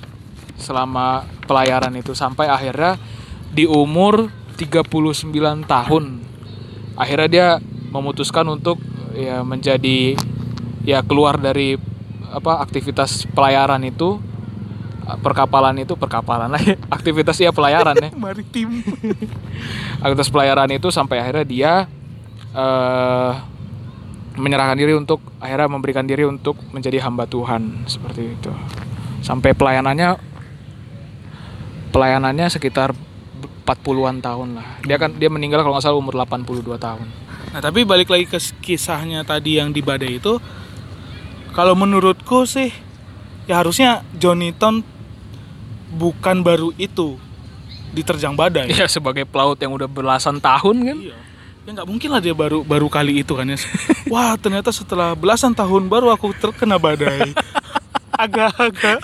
selama 0.56 1.26
pelayaran 1.50 1.92
itu 1.98 2.14
sampai 2.14 2.48
akhirnya 2.48 3.02
di 3.50 3.66
umur 3.66 4.30
39 4.56 4.86
tahun 5.66 6.04
akhirnya 6.94 7.28
dia 7.30 7.48
memutuskan 7.90 8.46
untuk 8.50 8.78
ya 9.18 9.42
menjadi 9.42 10.18
ya 10.86 11.02
keluar 11.02 11.42
dari 11.42 11.78
apa 12.34 12.62
aktivitas 12.62 13.30
pelayaran 13.34 13.82
itu 13.86 14.18
perkapalan 15.22 15.84
itu 15.84 15.94
perkapalan 16.00 16.50
lah 16.54 16.62
ya. 16.62 16.78
aktivitas 16.98 17.38
ya 17.42 17.52
pelayaran 17.54 17.94
ya 17.98 18.10
Maritim. 18.26 18.82
aktivitas 20.04 20.30
pelayaran 20.30 20.70
itu 20.74 20.90
sampai 20.94 21.22
akhirnya 21.22 21.46
dia 21.46 21.74
eh 22.54 23.32
menyerahkan 24.34 24.78
diri 24.78 24.94
untuk 24.98 25.22
akhirnya 25.38 25.70
memberikan 25.70 26.06
diri 26.06 26.26
untuk 26.26 26.58
menjadi 26.74 27.06
hamba 27.06 27.30
Tuhan 27.30 27.86
seperti 27.86 28.34
itu 28.34 28.52
sampai 29.22 29.54
pelayanannya 29.54 30.18
pelayanannya 31.94 32.48
sekitar 32.50 32.98
40-an 33.64 34.20
tahun 34.20 34.50
lah 34.60 34.68
dia 34.82 34.98
kan 34.98 35.14
dia 35.16 35.30
meninggal 35.30 35.62
kalau 35.62 35.78
nggak 35.78 35.86
salah 35.86 36.00
umur 36.00 36.18
82 36.18 36.78
tahun 36.78 37.08
Nah, 37.54 37.62
tapi 37.62 37.86
balik 37.86 38.10
lagi 38.10 38.26
ke 38.26 38.42
kisahnya 38.66 39.22
tadi 39.22 39.62
yang 39.62 39.70
di 39.70 39.86
badai 39.86 40.18
itu 40.18 40.42
kalau 41.54 41.78
menurutku 41.78 42.50
sih 42.50 42.74
ya 43.46 43.62
harusnya 43.62 44.02
Johnny 44.18 44.50
Ton 44.58 44.82
bukan 45.94 46.42
baru 46.42 46.74
itu 46.82 47.22
diterjang 47.94 48.34
badai. 48.34 48.74
ya 48.74 48.90
sebagai 48.90 49.30
pelaut 49.30 49.62
yang 49.62 49.70
udah 49.70 49.86
belasan 49.86 50.42
tahun 50.42 50.78
kan 50.82 50.98
Iya. 50.98 51.18
Ya 51.64 51.72
nggak 51.72 51.88
mungkin 51.88 52.10
lah 52.12 52.20
dia 52.20 52.36
baru 52.36 52.60
baru 52.60 52.92
kali 52.92 53.24
itu 53.24 53.40
kan 53.40 53.48
ya. 53.48 53.56
Wah, 54.12 54.36
ternyata 54.36 54.68
setelah 54.76 55.16
belasan 55.16 55.56
tahun 55.56 55.88
baru 55.88 56.12
aku 56.12 56.36
terkena 56.36 56.76
badai. 56.76 57.32
Agak-agak 58.12 59.00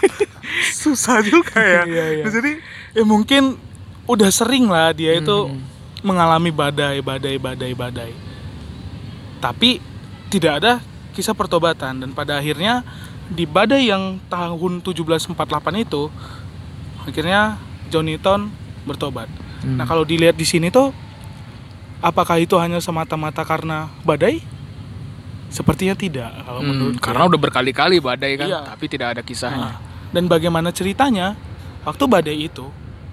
susah 0.76 1.24
juga 1.24 1.56
ya. 1.64 1.88
Iya, 1.88 2.06
iya. 2.20 2.24
Nah, 2.28 2.32
Jadi 2.36 2.52
ya 3.00 3.04
mungkin 3.08 3.56
udah 4.04 4.28
sering 4.28 4.68
lah 4.68 4.92
dia 4.92 5.16
itu 5.16 5.56
mengalami 6.04 6.52
badai, 6.52 7.00
badai, 7.00 7.40
badai, 7.40 7.72
badai. 7.72 8.12
Tapi 9.40 9.80
tidak 10.28 10.60
ada 10.60 10.84
kisah 11.16 11.32
pertobatan 11.32 12.04
dan 12.04 12.12
pada 12.12 12.44
akhirnya 12.44 12.84
di 13.32 13.48
badai 13.48 13.88
yang 13.88 14.20
tahun 14.28 14.84
1748 14.84 15.32
itu 15.80 16.12
akhirnya 17.08 17.56
Johnny 17.88 18.20
Ton 18.20 18.52
bertobat. 18.84 19.32
Nah, 19.64 19.88
kalau 19.88 20.04
dilihat 20.04 20.36
di 20.36 20.44
sini 20.44 20.68
tuh 20.68 20.92
apakah 22.00 22.38
itu 22.38 22.56
hanya 22.56 22.80
semata-mata 22.80 23.44
karena 23.44 23.92
badai? 24.02 24.40
Sepertinya 25.50 25.94
tidak 25.94 26.30
kalau 26.40 26.62
Hmm, 26.62 26.70
menurut 26.70 26.96
karena 27.00 27.26
udah 27.26 27.40
berkali-kali 27.40 27.98
badai 27.98 28.38
kan 28.38 28.48
Iya. 28.48 28.60
tapi 28.70 28.86
tidak 28.86 29.08
ada 29.12 29.22
kisahnya 29.22 29.82
dan 30.10 30.26
bagaimana 30.26 30.70
ceritanya 30.70 31.34
waktu 31.82 32.04
badai 32.06 32.38
itu 32.40 32.70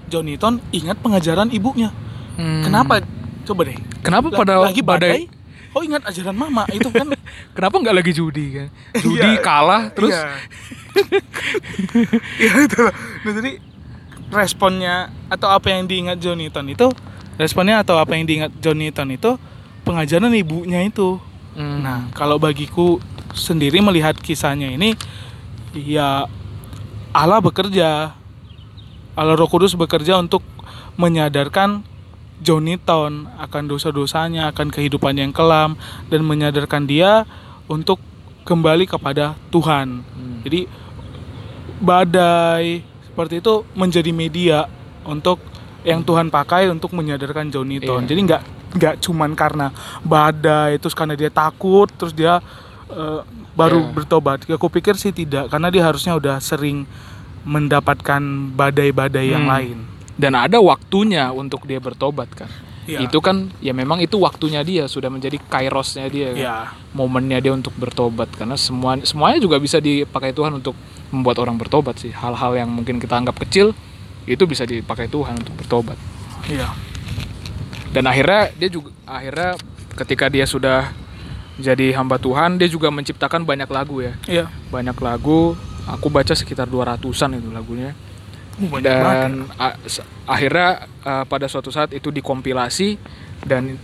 Johnny 0.06 0.36
Ton 0.36 0.60
ingat 0.70 1.00
pengajaran 1.00 1.48
ibunya. 1.50 1.90
Hmm. 2.36 2.60
Kenapa? 2.60 3.00
Coba 3.42 3.64
deh. 3.64 3.78
Kenapa 4.00 4.28
pada 4.30 4.60
lagi 4.60 4.80
badai? 4.80 5.26
Oh 5.72 5.80
ingat 5.80 6.04
ajaran 6.04 6.32
mama 6.32 6.68
itu 6.70 6.88
kan? 6.88 7.08
Kenapa 7.56 7.74
nggak 7.74 7.96
lagi 7.96 8.12
judi 8.12 8.46
kan? 8.54 8.68
Judi 8.96 9.24
Iya. 9.26 9.40
kalah 9.40 9.88
terus 9.90 10.12
Iya. 10.12 10.28
Iya 12.38 12.52
itu 12.62 12.76
loh. 12.78 12.94
Nah 13.22 13.32
jadi 13.32 13.52
responnya 14.28 14.94
atau 15.26 15.48
apa 15.48 15.70
yang 15.70 15.86
diingat 15.86 16.18
Johnny 16.18 16.48
Ton 16.48 16.66
itu 16.66 16.88
responnya 17.36 17.84
atau 17.84 18.00
apa 18.00 18.16
yang 18.16 18.24
diingat 18.28 18.52
Johnny 18.60 18.92
Ton 18.92 19.12
itu 19.12 19.36
pengajaran 19.84 20.32
ibunya 20.34 20.82
itu. 20.84 21.20
Hmm. 21.56 21.84
Nah 21.84 22.08
kalau 22.12 22.36
bagiku 22.36 23.00
sendiri 23.36 23.80
melihat 23.84 24.16
kisahnya 24.16 24.72
ini 24.72 24.96
ya 25.76 26.24
Allah 27.12 27.40
bekerja 27.40 28.16
Allah 29.16 29.34
Roh 29.36 29.48
Kudus 29.48 29.72
bekerja 29.72 30.20
untuk 30.20 30.44
menyadarkan 31.00 31.84
Johnny 32.44 32.76
Town 32.76 33.32
akan 33.40 33.64
dosa-dosanya, 33.64 34.52
akan 34.52 34.68
kehidupan 34.68 35.16
yang 35.16 35.32
kelam 35.32 35.80
dan 36.12 36.20
menyadarkan 36.20 36.84
dia 36.84 37.24
untuk 37.64 37.96
kembali 38.44 38.84
kepada 38.84 39.40
Tuhan. 39.48 40.04
Hmm. 40.04 40.44
Jadi 40.44 40.68
badai 41.80 42.84
seperti 43.08 43.40
itu 43.40 43.64
menjadi 43.72 44.12
media 44.12 44.68
untuk 45.08 45.40
yang 45.86 46.02
Tuhan 46.02 46.28
pakai 46.28 46.66
untuk 46.66 46.90
menyadarkan 46.92 47.46
Johnny 47.48 47.78
Town. 47.78 48.02
Iya. 48.02 48.08
Jadi 48.10 48.20
nggak 48.26 48.42
nggak 48.76 48.94
cuman 49.00 49.30
karena 49.32 49.70
badai 50.02 50.76
terus 50.76 50.92
karena 50.92 51.14
dia 51.14 51.30
takut 51.30 51.86
terus 51.88 52.10
dia 52.10 52.42
eh, 52.86 53.20
baru 53.52 53.80
Iya. 53.80 53.90
bertobat. 53.92 54.38
Ya, 54.44 54.54
aku 54.54 54.68
pikir 54.68 54.94
sih 54.94 55.10
tidak 55.10 55.48
karena 55.48 55.70
dia 55.70 55.82
harusnya 55.82 56.14
udah 56.14 56.38
sering 56.38 56.84
mendapatkan 57.42 58.20
badai-badai 58.52 59.26
yang 59.30 59.46
Hmm. 59.46 59.54
lain. 59.54 59.78
dan 60.16 60.32
ada 60.32 60.56
waktunya 60.58 61.28
untuk 61.28 61.68
dia 61.68 61.76
bertobat 61.76 62.32
kan. 62.32 62.48
Iya. 62.86 63.04
Itu 63.04 63.20
kan 63.20 63.52
ya 63.58 63.76
memang 63.76 64.00
itu 64.00 64.16
waktunya 64.16 64.64
dia 64.64 64.88
sudah 64.88 65.12
menjadi 65.12 65.36
kairosnya 65.42 66.08
dia 66.08 66.32
kan. 66.32 66.40
Ya, 66.40 66.56
Momennya 66.90 67.36
dia 67.36 67.52
untuk 67.52 67.76
bertobat 67.76 68.32
karena 68.32 68.56
semua 68.56 68.96
semuanya 69.02 69.36
juga 69.36 69.60
bisa 69.60 69.76
dipakai 69.76 70.32
Tuhan 70.32 70.56
untuk 70.56 70.72
membuat 71.12 71.36
orang 71.38 71.60
bertobat 71.60 72.00
sih. 72.00 72.16
Hal-hal 72.16 72.56
yang 72.56 72.72
mungkin 72.72 72.96
kita 72.96 73.12
anggap 73.12 73.36
kecil 73.38 73.76
itu 74.26 74.42
bisa 74.42 74.62
dipakai 74.62 75.06
Tuhan 75.06 75.34
untuk 75.36 75.54
bertobat. 75.56 75.96
iya. 76.46 76.70
Dan 77.88 78.04
akhirnya 78.04 78.52
dia 78.52 78.68
juga 78.68 78.90
akhirnya 79.02 79.56
ketika 79.96 80.26
dia 80.26 80.44
sudah 80.44 80.92
jadi 81.56 81.96
hamba 81.96 82.16
Tuhan 82.16 82.54
dia 82.54 82.66
juga 82.66 82.90
menciptakan 82.90 83.40
banyak 83.42 83.64
lagu 83.66 83.98
ya 83.98 84.12
Iya. 84.26 84.44
banyak 84.68 84.92
lagu 84.96 85.56
aku 85.86 86.06
baca 86.06 86.30
sekitar 86.30 86.66
200-an 86.66 87.00
itu 87.34 87.48
lagunya 87.48 87.96
Uh, 88.56 88.72
banget 88.72 88.88
ya. 88.88 89.00
dan 89.04 89.32
a- 89.54 89.76
s- 89.84 90.00
akhirnya 90.24 90.68
uh, 91.02 91.24
pada 91.24 91.44
suatu 91.44 91.68
saat 91.68 91.92
itu 91.92 92.08
dikompilasi 92.08 92.96
dan 93.42 93.76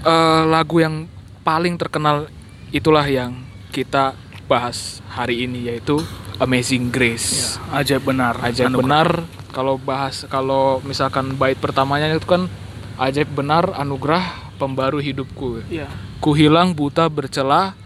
uh, 0.00 0.44
lagu 0.46 0.80
yang 0.80 1.04
paling 1.40 1.76
terkenal 1.76 2.24
itulah 2.70 3.04
yang 3.04 3.36
kita 3.68 4.16
bahas 4.44 5.04
hari 5.08 5.44
ini 5.44 5.68
yaitu 5.68 6.00
Amazing 6.40 6.88
Grace. 6.88 7.60
Ya, 7.70 7.84
ajaib 7.84 8.08
benar. 8.08 8.40
Ajaib 8.40 8.72
Anugerah. 8.72 8.80
benar 8.80 9.08
kalau 9.52 9.76
bahas 9.76 10.24
kalau 10.26 10.80
misalkan 10.80 11.36
bait 11.36 11.60
pertamanya 11.60 12.08
itu 12.08 12.24
kan 12.24 12.48
ajaib 12.96 13.28
benar 13.36 13.76
anugerah 13.76 14.24
pembaru 14.56 15.04
hidupku. 15.04 15.60
Iya. 15.68 15.92
Ku 16.20 16.32
hilang 16.32 16.72
buta 16.72 17.08
bercela 17.12 17.76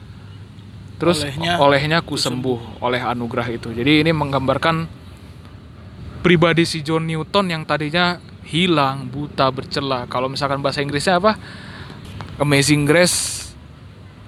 terus 1.02 1.26
Olehnya- 1.26 1.58
olehnya, 1.58 1.98
ku 2.06 2.14
sembuh 2.14 2.78
oleh 2.78 3.02
anugerah 3.02 3.50
itu. 3.50 3.74
Jadi 3.74 4.06
ini 4.06 4.14
menggambarkan 4.14 4.86
pribadi 6.22 6.62
si 6.62 6.80
John 6.80 7.10
Newton 7.10 7.50
yang 7.50 7.66
tadinya 7.66 8.22
hilang 8.46 9.10
buta 9.10 9.50
bercela. 9.50 10.06
Kalau 10.06 10.30
misalkan 10.30 10.62
bahasa 10.62 10.78
Inggrisnya 10.78 11.18
apa? 11.18 11.34
Amazing 12.38 12.86
Grace 12.86 13.42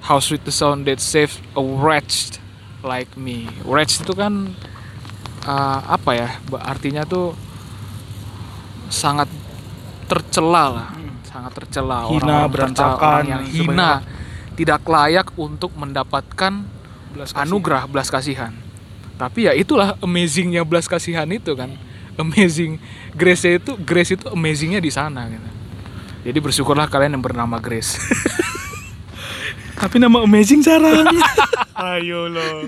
How 0.07 0.23
sweet 0.23 0.47
the 0.47 0.55
sound 0.55 0.87
that 0.87 1.03
saved 1.03 1.43
a 1.59 1.63
wretch 1.63 2.39
like 2.87 3.11
me. 3.19 3.51
Wretch 3.67 4.07
itu 4.07 4.15
kan 4.15 4.55
uh, 5.43 5.81
apa 5.91 6.11
ya? 6.15 6.29
Artinya 6.63 7.03
tuh 7.03 7.35
sangat 8.87 9.27
tercela 10.07 10.65
lah, 10.71 10.89
sangat 11.27 11.53
tercela 11.59 12.07
Hmm. 12.07 12.23
Orang-orang 12.23 12.53
berantakan, 12.55 12.95
tercela, 12.95 13.11
orang 13.11 13.27
yang 13.27 13.45
hina, 13.51 13.93
tidak 14.55 14.83
layak 14.87 15.29
untuk 15.35 15.75
mendapatkan 15.75 16.53
Belas 17.11 17.35
kasihan. 17.35 17.45
anugerah 17.49 17.83
belas 17.91 18.09
kasihan. 18.09 18.53
Tapi 19.17 19.49
ya 19.49 19.53
itulah 19.57 19.99
amazingnya 19.99 20.63
belas 20.63 20.87
kasihan 20.87 21.27
itu 21.29 21.53
kan. 21.59 21.75
Amazing 22.17 22.81
Grace 23.13 23.45
itu 23.45 23.77
Grace 23.85 24.17
itu 24.17 24.25
amazingnya 24.31 24.81
di 24.81 24.89
sana 24.89 25.29
gitu. 25.29 25.49
Jadi 26.27 26.39
bersyukurlah 26.41 26.89
kalian 26.89 27.19
yang 27.19 27.25
bernama 27.25 27.61
Grace. 27.61 27.99
Tapi 29.77 29.97
nama 30.01 30.25
amazing 30.25 30.65
jarang. 30.65 31.05
Ayo 31.77 32.33
lo. 32.33 32.65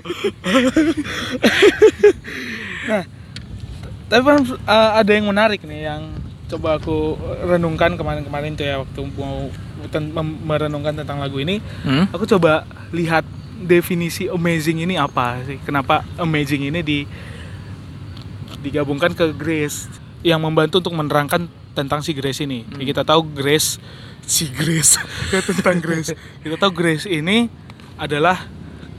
nah, 2.85 3.03
tapi 4.05 4.25
uh, 4.29 4.91
ada 4.93 5.11
yang 5.11 5.25
menarik 5.25 5.65
nih 5.65 5.89
yang 5.89 6.13
coba 6.49 6.81
aku 6.81 7.17
renungkan 7.45 7.93
kemarin-kemarin 7.97 8.57
tuh 8.57 8.65
ya 8.65 8.81
waktu 8.81 9.01
mau 9.13 9.49
ten- 9.89 10.13
merenungkan 10.45 10.93
tentang 10.93 11.21
lagu 11.21 11.41
ini. 11.41 11.61
Hmm? 11.81 12.09
Aku 12.13 12.29
coba 12.29 12.65
lihat 12.93 13.25
definisi 13.59 14.29
amazing 14.29 14.85
ini 14.85 14.95
apa 14.97 15.41
sih? 15.45 15.57
Kenapa 15.65 16.05
amazing 16.17 16.69
ini 16.69 16.81
di 16.85 16.99
digabungkan 18.61 19.15
ke 19.15 19.31
Grace 19.33 19.87
yang 20.21 20.43
membantu 20.43 20.83
untuk 20.83 20.93
menerangkan 20.95 21.47
tentang 21.73 22.01
si 22.01 22.11
Grace 22.13 22.41
ini. 22.43 22.65
Ya, 22.77 22.83
kita 22.93 23.03
tahu 23.05 23.25
Grace 23.29 23.77
si 24.25 24.49
Grace 24.49 24.99
ya 25.33 25.41
tentang 25.41 25.81
Grace. 25.81 26.13
Kita 26.41 26.55
tahu 26.55 26.71
Grace 26.73 27.09
ini 27.09 27.49
adalah 27.99 28.47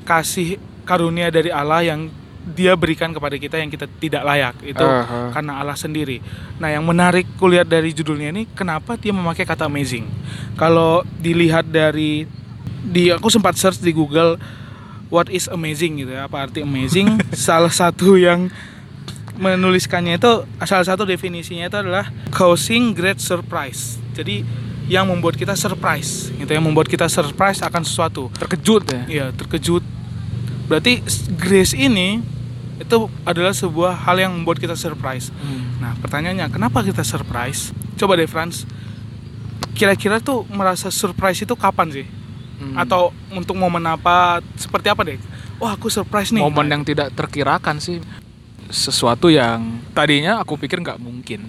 kasih 0.05 0.59
karunia 0.85 1.31
dari 1.31 1.55
Allah 1.55 1.87
yang 1.87 2.11
dia 2.41 2.73
berikan 2.73 3.12
kepada 3.12 3.37
kita 3.37 3.61
yang 3.61 3.69
kita 3.69 3.85
tidak 4.00 4.25
layak 4.25 4.57
itu 4.65 4.81
Aha. 4.81 5.31
karena 5.37 5.61
Allah 5.61 5.77
sendiri. 5.77 6.25
Nah, 6.57 6.73
yang 6.73 6.83
menarik 6.83 7.29
kulihat 7.37 7.69
dari 7.69 7.93
judulnya 7.93 8.33
ini 8.33 8.49
kenapa 8.50 8.97
dia 8.97 9.12
memakai 9.12 9.45
kata 9.45 9.69
amazing. 9.69 10.09
Kalau 10.57 11.05
dilihat 11.21 11.69
dari 11.69 12.25
di 12.81 13.12
aku 13.12 13.29
sempat 13.29 13.61
search 13.61 13.85
di 13.85 13.93
Google 13.93 14.41
what 15.12 15.29
is 15.29 15.47
amazing 15.53 16.00
gitu 16.00 16.17
ya, 16.17 16.27
apa 16.27 16.49
arti 16.49 16.65
amazing? 16.65 17.21
salah 17.37 17.71
satu 17.71 18.17
yang 18.17 18.49
menuliskannya 19.40 20.20
itu 20.20 20.44
salah 20.68 20.85
satu 20.85 21.09
definisinya 21.09 21.73
itu 21.73 21.76
adalah 21.80 22.12
causing 22.28 22.92
great 22.92 23.16
surprise. 23.18 23.97
Jadi 24.12 24.44
yang 24.90 25.09
membuat 25.09 25.38
kita 25.38 25.56
surprise, 25.56 26.28
gitu 26.35 26.50
yang 26.50 26.66
membuat 26.66 26.90
kita 26.90 27.09
surprise 27.09 27.64
akan 27.64 27.82
sesuatu. 27.87 28.29
Terkejut 28.37 28.83
ya. 28.90 29.03
Iya, 29.09 29.26
terkejut. 29.33 29.81
Berarti 30.68 31.00
grace 31.40 31.72
ini 31.72 32.20
itu 32.76 32.98
adalah 33.24 33.55
sebuah 33.55 33.96
hal 34.05 34.18
yang 34.18 34.33
membuat 34.35 34.59
kita 34.59 34.74
surprise. 34.74 35.33
Nah, 35.79 35.94
pertanyaannya, 36.03 36.50
kenapa 36.50 36.83
kita 36.83 37.07
surprise? 37.07 37.70
Coba 37.96 38.18
deh, 38.18 38.26
Franz. 38.26 38.66
Kira-kira 39.79 40.18
tuh 40.18 40.44
merasa 40.50 40.90
surprise 40.90 41.40
itu 41.40 41.55
kapan 41.55 41.88
sih? 42.03 42.07
Hmm. 42.61 42.76
Atau 42.76 43.14
untuk 43.33 43.57
momen 43.57 43.81
apa? 43.87 44.44
Seperti 44.59 44.90
apa 44.90 45.07
deh? 45.07 45.16
Wah, 45.62 45.76
aku 45.76 45.87
surprise 45.92 46.33
nih. 46.33 46.40
momen 46.40 46.66
yang 46.72 46.83
tidak 46.85 47.12
terkirakan 47.12 47.79
sih 47.79 48.00
sesuatu 48.70 49.28
yang 49.28 49.83
tadinya 49.92 50.40
aku 50.40 50.56
pikir 50.56 50.80
nggak 50.80 50.98
mungkin. 51.02 51.46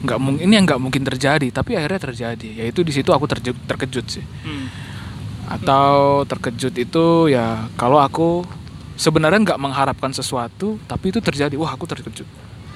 Nggak 0.00 0.18
mungkin 0.20 0.42
ini 0.48 0.52
yang 0.56 0.64
nggak 0.64 0.80
mungkin 0.80 1.02
terjadi 1.04 1.46
tapi 1.52 1.76
akhirnya 1.76 2.00
terjadi. 2.00 2.48
Yaitu 2.64 2.80
di 2.82 2.92
situ 2.92 3.12
aku 3.12 3.28
terje- 3.28 3.56
terkejut 3.68 4.06
sih. 4.08 4.24
Hmm, 4.24 4.66
atau 5.50 6.24
terkejut 6.24 6.74
itu 6.80 7.06
ya 7.28 7.68
kalau 7.76 8.00
aku 8.00 8.42
sebenarnya 8.96 9.40
nggak 9.44 9.60
mengharapkan 9.60 10.12
sesuatu 10.12 10.80
tapi 10.88 11.12
itu 11.12 11.20
terjadi 11.20 11.54
wah 11.60 11.72
aku 11.72 11.84
terkejut. 11.86 12.28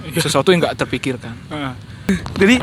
Iya. 0.05 0.21
sesuatu 0.21 0.53
yang 0.53 0.61
nggak 0.61 0.77
terpikirkan. 0.85 1.33
Heeh. 1.49 1.73
Jadi 2.37 2.57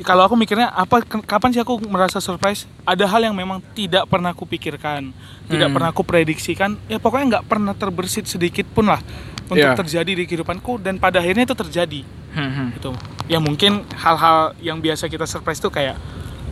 kalau 0.00 0.22
aku 0.24 0.34
mikirnya 0.34 0.68
apa 0.68 1.02
kapan 1.02 1.50
sih 1.50 1.60
aku 1.60 1.82
merasa 1.86 2.18
surprise? 2.18 2.66
Ada 2.82 3.04
hal 3.04 3.26
yang 3.26 3.34
memang 3.34 3.58
tidak 3.72 4.06
pernah 4.06 4.30
aku 4.30 4.44
pikirkan, 4.44 5.10
tidak 5.46 5.68
Hmm. 5.68 5.74
pernah 5.74 5.88
aku 5.90 6.02
prediksikan. 6.02 6.78
Ya 6.86 6.98
pokoknya 6.98 7.38
nggak 7.38 7.44
pernah 7.46 7.74
terbersit 7.74 8.26
sedikit 8.26 8.66
pun 8.68 8.86
lah 8.86 9.02
untuk 9.46 9.58
Iya. 9.58 9.74
terjadi 9.74 10.12
di 10.12 10.24
kehidupanku 10.24 10.78
dan 10.78 10.98
pada 10.98 11.18
akhirnya 11.18 11.48
itu 11.48 11.56
terjadi. 11.56 12.00
Hmm, 12.28 12.70
Gitu. 12.72 12.92
Ya 13.26 13.40
mungkin 13.40 13.82
hal-hal 13.96 14.52
yang 14.60 14.78
biasa 14.78 15.08
kita 15.08 15.24
surprise 15.24 15.58
tuh 15.58 15.72
kayak 15.72 15.96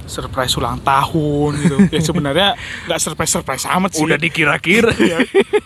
surprise 0.06 0.54
ulang 0.54 0.78
tahun 0.78 1.50
gitu. 1.58 1.76
ya 1.94 2.00
sebenarnya 2.00 2.48
nggak 2.86 2.98
surprise 2.98 3.32
surprise 3.32 3.64
amat 3.68 3.90
sih. 3.92 4.02
udah 4.02 4.16
dikira-kira 4.16 4.90
Ya. 5.02 5.18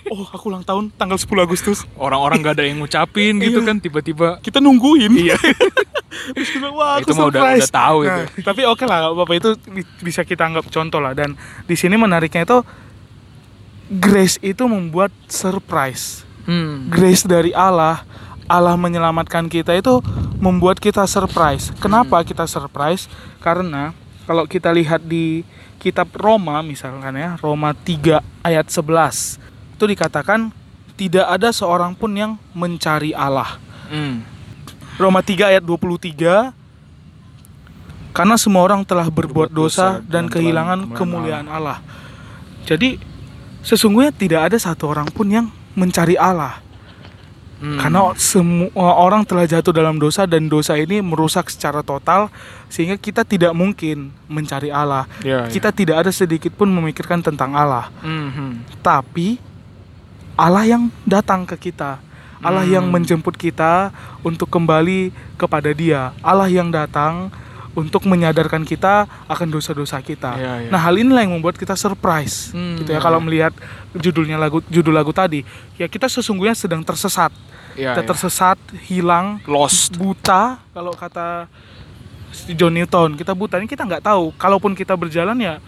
Oh 0.06 0.24
aku 0.24 0.48
ulang 0.48 0.60
tahun 0.60 0.90
tanggal 0.92 1.14
10 1.14 1.28
Agustus. 1.38 1.86
orang-orang 1.94 2.40
nggak 2.40 2.54
ada 2.54 2.64
yang 2.64 2.78
ngucapin 2.78 3.38
gitu 3.38 3.60
Iya. 3.60 3.66
kan 3.66 3.76
tiba-tiba 3.78 4.28
kita 4.40 4.58
nungguin. 4.58 5.12
Iya. 5.14 5.36
Terus 6.34 6.50
kita, 6.50 6.68
wah 6.68 6.98
aku 6.98 7.06
Itu 7.06 7.12
mah 7.14 7.26
udah- 7.28 7.42
udah 7.54 7.70
tahu 7.70 7.98
itu. 8.02 8.10
Nah, 8.10 8.42
Tapi 8.42 8.60
oke 8.66 8.84
lah, 8.84 9.14
bapak 9.14 9.34
itu 9.36 9.50
bi- 9.68 9.86
bisa 10.02 10.20
kita 10.22 10.42
anggap 10.42 10.66
contoh 10.66 10.98
lah. 10.98 11.12
Dan 11.12 11.38
di 11.64 11.74
sini 11.74 11.94
menariknya 11.94 12.42
itu 12.42 12.58
grace 13.92 14.38
itu 14.40 14.64
membuat 14.64 15.10
surprise. 15.26 16.22
hmm. 16.44 16.88
Grace 16.88 17.22
dari 17.22 17.50
Allah, 17.50 18.02
Allah 18.46 18.74
menyelamatkan 18.74 19.46
kita 19.46 19.70
itu 19.72 20.02
membuat 20.36 20.78
kita 20.78 21.06
surprise. 21.06 21.70
Kenapa 21.76 22.22
kita 22.22 22.44
surprise? 22.44 23.06
Karena 23.38 23.94
kalau 24.28 24.44
kita 24.44 24.72
lihat 24.74 25.04
di 25.04 25.46
kitab 25.80 26.12
Roma 26.16 26.60
misalkan 26.60 27.16
ya, 27.16 27.40
Roma 27.40 27.72
3 27.72 28.20
ayat 28.44 28.66
11 28.68 29.40
itu 29.80 29.84
dikatakan 29.88 30.52
tidak 31.00 31.24
ada 31.24 31.48
seorang 31.48 31.96
pun 31.96 32.12
yang 32.12 32.36
mencari 32.52 33.16
Allah. 33.16 33.56
Hmm. 33.88 34.20
Roma 35.00 35.24
3 35.24 35.56
ayat 35.56 35.64
23 35.64 36.52
Karena 38.10 38.34
semua 38.36 38.66
orang 38.66 38.82
telah 38.82 39.06
berbuat 39.06 39.54
dosa 39.54 40.02
dan 40.02 40.26
kehilangan 40.26 40.92
kemuliaan 40.98 41.46
Allah. 41.46 41.78
Jadi 42.66 42.98
sesungguhnya 43.62 44.10
tidak 44.10 44.50
ada 44.50 44.58
satu 44.58 44.90
orang 44.90 45.06
pun 45.08 45.30
yang 45.30 45.46
mencari 45.78 46.18
Allah. 46.18 46.58
Hmm. 47.60 47.76
Karena 47.76 48.16
semua 48.16 48.96
orang 48.96 49.20
telah 49.20 49.44
jatuh 49.44 49.68
dalam 49.70 50.00
dosa 50.00 50.24
dan 50.24 50.48
dosa 50.48 50.80
ini 50.80 51.04
merusak 51.04 51.52
secara 51.52 51.84
total 51.84 52.32
sehingga 52.72 52.96
kita 52.96 53.20
tidak 53.20 53.52
mungkin 53.52 54.08
mencari 54.26 54.72
Allah. 54.72 55.04
Ya, 55.20 55.44
ya. 55.44 55.52
Kita 55.52 55.68
tidak 55.68 56.00
ada 56.00 56.10
sedikit 56.10 56.56
pun 56.56 56.72
memikirkan 56.72 57.20
tentang 57.20 57.52
Allah 57.52 57.92
Hmm, 58.00 58.32
hmm. 58.32 58.52
tapi 58.80 59.36
Allah 60.34 60.64
yang 60.64 60.88
datang 61.04 61.44
ke 61.44 61.68
kita. 61.68 62.00
Allah 62.40 62.64
yang 62.64 62.88
Hmm. 62.88 62.96
menjemput 62.96 63.36
kita 63.36 63.92
untuk 64.24 64.48
kembali 64.48 65.12
kepada 65.36 65.68
Dia. 65.76 66.16
Allah 66.24 66.48
yang 66.48 66.72
datang 66.72 67.28
untuk 67.74 68.02
menyadarkan 68.06 68.66
kita 68.66 69.06
akan 69.30 69.48
dosa-dosa 69.50 70.02
kita. 70.02 70.34
Iya, 70.34 70.52
iya. 70.66 70.70
Nah, 70.70 70.80
hal 70.82 70.94
inilah 70.98 71.22
yang 71.22 71.38
membuat 71.38 71.54
kita 71.54 71.78
surprise. 71.78 72.50
Hmm, 72.50 72.82
gitu 72.82 72.90
ya 72.90 72.98
iya, 72.98 73.02
kalau 73.02 73.22
iya. 73.22 73.26
melihat 73.26 73.52
judulnya 73.94 74.36
lagu 74.36 74.58
judul 74.66 74.94
lagu 74.94 75.14
tadi, 75.14 75.46
ya 75.78 75.86
kita 75.86 76.10
sesungguhnya 76.10 76.58
sedang 76.58 76.82
tersesat. 76.82 77.30
Ya, 77.78 77.94
kita 77.94 78.02
ya. 78.02 78.08
tersesat, 78.10 78.58
hilang, 78.90 79.38
lost 79.46 79.94
buta 79.94 80.58
kalau 80.74 80.90
kata 80.90 81.46
John 82.54 82.74
Newton 82.74 83.18
kita 83.18 83.34
buta 83.34 83.58
ini 83.58 83.66
kita 83.66 83.86
nggak 83.86 84.06
tahu 84.06 84.34
kalaupun 84.38 84.74
kita 84.74 84.94
berjalan 84.94 85.34
ya 85.38 85.58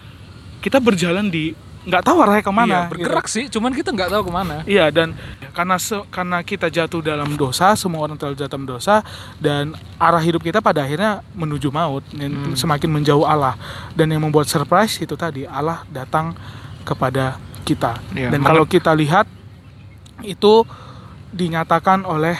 kita 0.63 0.79
berjalan 0.79 1.27
di 1.27 1.51
nggak 1.83 1.99
tahu 2.01 2.17
arahnya 2.19 2.39
Iya, 2.39 2.47
ke 2.47 2.53
mana. 2.53 2.77
bergerak 2.87 3.27
sih, 3.27 3.45
cuman 3.47 3.71
kita 3.71 3.91
nggak 3.91 4.07
tahu 4.09 4.23
ke 4.27 4.31
mana. 4.31 4.55
Iya 4.63 4.87
dan 4.87 5.11
karena 5.51 5.75
se- 5.75 6.07
karena 6.07 6.39
kita 6.39 6.67
jatuh 6.67 6.99
dalam 6.99 7.35
dosa, 7.35 7.75
semua 7.75 7.99
orang 8.01 8.15
telah 8.15 8.31
jatuh 8.33 8.47
dalam 8.49 8.63
dosa 8.65 9.03
dan 9.37 9.75
arah 9.97 10.19
hidup 10.19 10.39
kita 10.39 10.59
pada 10.59 10.81
akhirnya 10.81 11.19
menuju 11.33 11.67
maut, 11.69 12.03
dan 12.09 12.55
semakin 12.55 12.87
menjauh 12.89 13.23
Allah. 13.23 13.59
Dan 13.91 14.09
yang 14.09 14.23
membuat 14.23 14.47
surprise 14.47 14.95
itu 14.97 15.13
tadi 15.13 15.43
Allah 15.43 15.83
datang 15.87 16.31
kepada 16.81 17.35
kita. 17.63 17.99
Iya, 18.11 18.31
dan 18.31 18.39
kalau 18.41 18.63
kita 18.63 18.91
lihat 18.91 19.27
itu 20.21 20.63
dinyatakan 21.29 22.03
oleh 22.03 22.39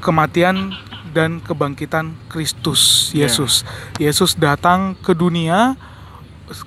kematian 0.00 0.74
dan 1.12 1.38
kebangkitan 1.38 2.16
Kristus 2.26 3.12
Iya. 3.12 3.28
Yesus. 3.28 3.62
Yesus 3.96 4.32
datang 4.34 4.96
ke 4.96 5.12
dunia 5.12 5.76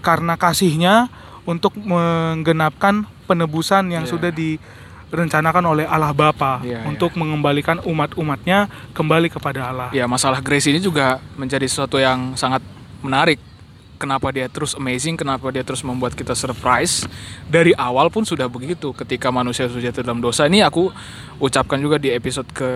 karena 0.01 0.33
kasihnya 0.33 1.09
untuk 1.45 1.77
menggenapkan 1.77 3.05
penebusan 3.25 3.93
yang 3.93 4.03
Iya. 4.05 4.11
sudah 4.11 4.31
direncanakan 4.33 5.63
oleh 5.65 5.85
Allah 5.85 6.11
Bapa 6.11 6.61
Iya, 6.61 6.83
untuk 6.85 7.13
mengembalikan 7.15 7.79
umat-umatnya 7.81 8.65
kembali 8.91 9.29
kepada 9.29 9.69
Allah. 9.69 9.89
Ya 9.93 10.05
masalah 10.05 10.41
Grace 10.41 10.65
ini 10.67 10.77
juga 10.77 11.21
menjadi 11.37 11.65
sesuatu 11.65 12.01
yang 12.01 12.33
sangat 12.33 12.65
menarik. 13.01 13.37
Kenapa 13.95 14.27
dia 14.27 14.51
terus 14.51 14.75
amazing, 14.75 15.15
kenapa 15.15 15.47
dia 15.55 15.63
terus 15.63 15.79
membuat 15.79 16.19
kita 16.19 16.35
surprise 16.35 17.07
Dari 17.47 17.71
awal 17.79 18.11
pun 18.11 18.27
sudah 18.27 18.51
begitu 18.51 18.91
Ketika 18.91 19.31
manusia 19.31 19.71
sudah 19.71 19.87
jatuh 19.87 20.03
dalam 20.03 20.19
dosa 20.19 20.51
Ini 20.51 20.67
aku 20.67 20.91
ucapkan 21.39 21.79
juga 21.79 21.95
di 21.95 22.11
episode 22.11 22.43
ke, 22.51 22.67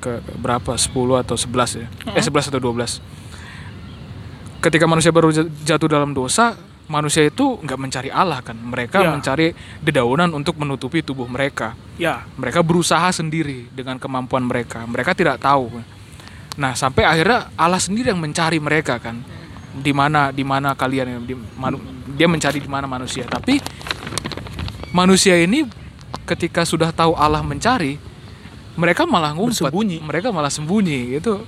ke 0.00 0.24
berapa? 0.40 0.72
10 0.72 0.96
atau 1.20 1.36
11 1.36 1.76
ya 1.76 1.86
Eh 2.16 2.24
11 2.24 2.48
atau 2.48 2.56
12 2.56 3.04
Ketika 4.64 4.88
manusia 4.88 5.12
baru 5.12 5.28
jatuh 5.44 5.92
dalam 5.92 6.16
dosa 6.16 6.56
Manusia 6.92 7.24
itu 7.24 7.56
nggak 7.56 7.78
mencari 7.80 8.12
Allah 8.12 8.44
kan 8.44 8.52
Mereka 8.52 9.00
Ya. 9.00 9.08
mencari 9.08 9.56
dedaunan 9.80 10.28
untuk 10.30 10.60
menutupi 10.60 11.00
tubuh 11.00 11.24
mereka 11.24 11.72
Ya, 11.96 12.28
mereka 12.36 12.60
berusaha 12.60 13.08
sendiri 13.08 13.68
dengan 13.70 13.94
kemampuan 13.96 14.42
mereka. 14.42 14.82
Mereka 14.84 15.12
tidak 15.14 15.38
tahu. 15.38 15.70
Nah, 16.58 16.74
sampai 16.74 17.04
akhirnya 17.06 17.52
Allah 17.54 17.78
sendiri 17.78 18.10
yang 18.10 18.18
mencari 18.18 18.58
mereka 18.58 18.98
kan. 18.98 19.22
Di 19.72 19.92
mana 19.94 20.34
di 20.34 20.42
mana 20.42 20.74
kalian 20.74 21.22
di 21.22 21.36
manu- 21.54 21.84
dia 22.16 22.26
mencari 22.26 22.58
di 22.58 22.66
mana 22.66 22.90
manusia. 22.90 23.22
Tapi 23.24 23.60
manusia 24.90 25.36
ini 25.38 25.68
ketika 26.26 26.64
sudah 26.66 26.90
tahu 26.90 27.12
Allah 27.14 27.44
mencari, 27.44 28.00
mereka 28.74 29.04
malah 29.06 29.36
ngumpet. 29.36 29.68
Bersembunyi. 29.68 30.00
Mereka 30.02 30.28
malah 30.32 30.50
sembunyi 30.50 31.20
gitu. 31.20 31.44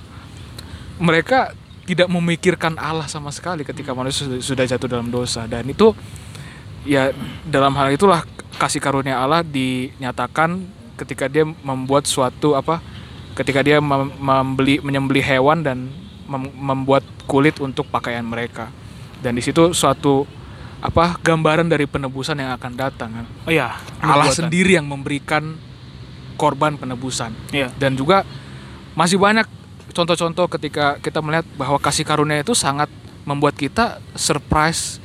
Mereka 1.01 1.51
tidak 1.85 2.09
memikirkan 2.09 2.75
Allah 2.75 3.05
sama 3.05 3.29
sekali 3.29 3.61
ketika 3.61 3.93
manusia 3.93 4.25
sudah- 4.41 4.65
jatuh 4.65 4.89
dalam 4.89 5.07
dosa. 5.07 5.45
Dan 5.45 5.69
itu 5.69 5.93
ya 6.85 7.13
dalam 7.45 7.73
hal 7.77 7.93
itulah 7.93 8.25
kasih 8.57 8.81
karunia 8.81 9.21
Allah 9.21 9.45
dinyatakan 9.45 10.65
ketika 10.97 11.29
dia 11.29 11.45
membuat 11.45 12.07
suatu 12.07 12.55
apa 12.55 12.79
ketika 13.35 13.59
dia 13.61 13.77
mem- 13.83 14.15
membeli 14.15 14.79
menyembeli 14.79 15.19
hewan 15.21 15.61
dan 15.61 15.91
mem- 16.25 16.55
membuat 16.55 17.05
kulit 17.29 17.61
untuk 17.61 17.85
pakaian 17.87 18.25
mereka. 18.25 18.73
Dan 19.21 19.37
di 19.37 19.43
situ 19.45 19.73
suatu 19.73 20.25
apa 20.81 21.17
gambaran 21.21 21.65
dari 21.65 21.89
penebusan 21.89 22.37
yang 22.37 22.53
akan 22.53 22.71
datang 22.77 23.09
kan. 23.09 23.25
oh 23.47 23.53
ya, 23.53 23.73
Allah 24.01 24.29
sendiri 24.29 24.77
yang 24.77 24.85
memberikan 24.85 25.57
korban 26.37 26.77
penebusan. 26.77 27.33
Iya. 27.49 27.71
dan 27.77 27.97
juga 27.97 28.21
masih 28.93 29.17
banyak 29.17 29.47
contoh-contoh 29.95 30.51
ketika 30.51 30.99
kita 30.99 31.19
melihat 31.19 31.47
bahwa 31.55 31.79
kasih 31.79 32.03
karunia 32.03 32.43
itu 32.43 32.51
sangat 32.51 32.91
membuat 33.23 33.55
kita 33.55 33.97
surprise 34.13 34.99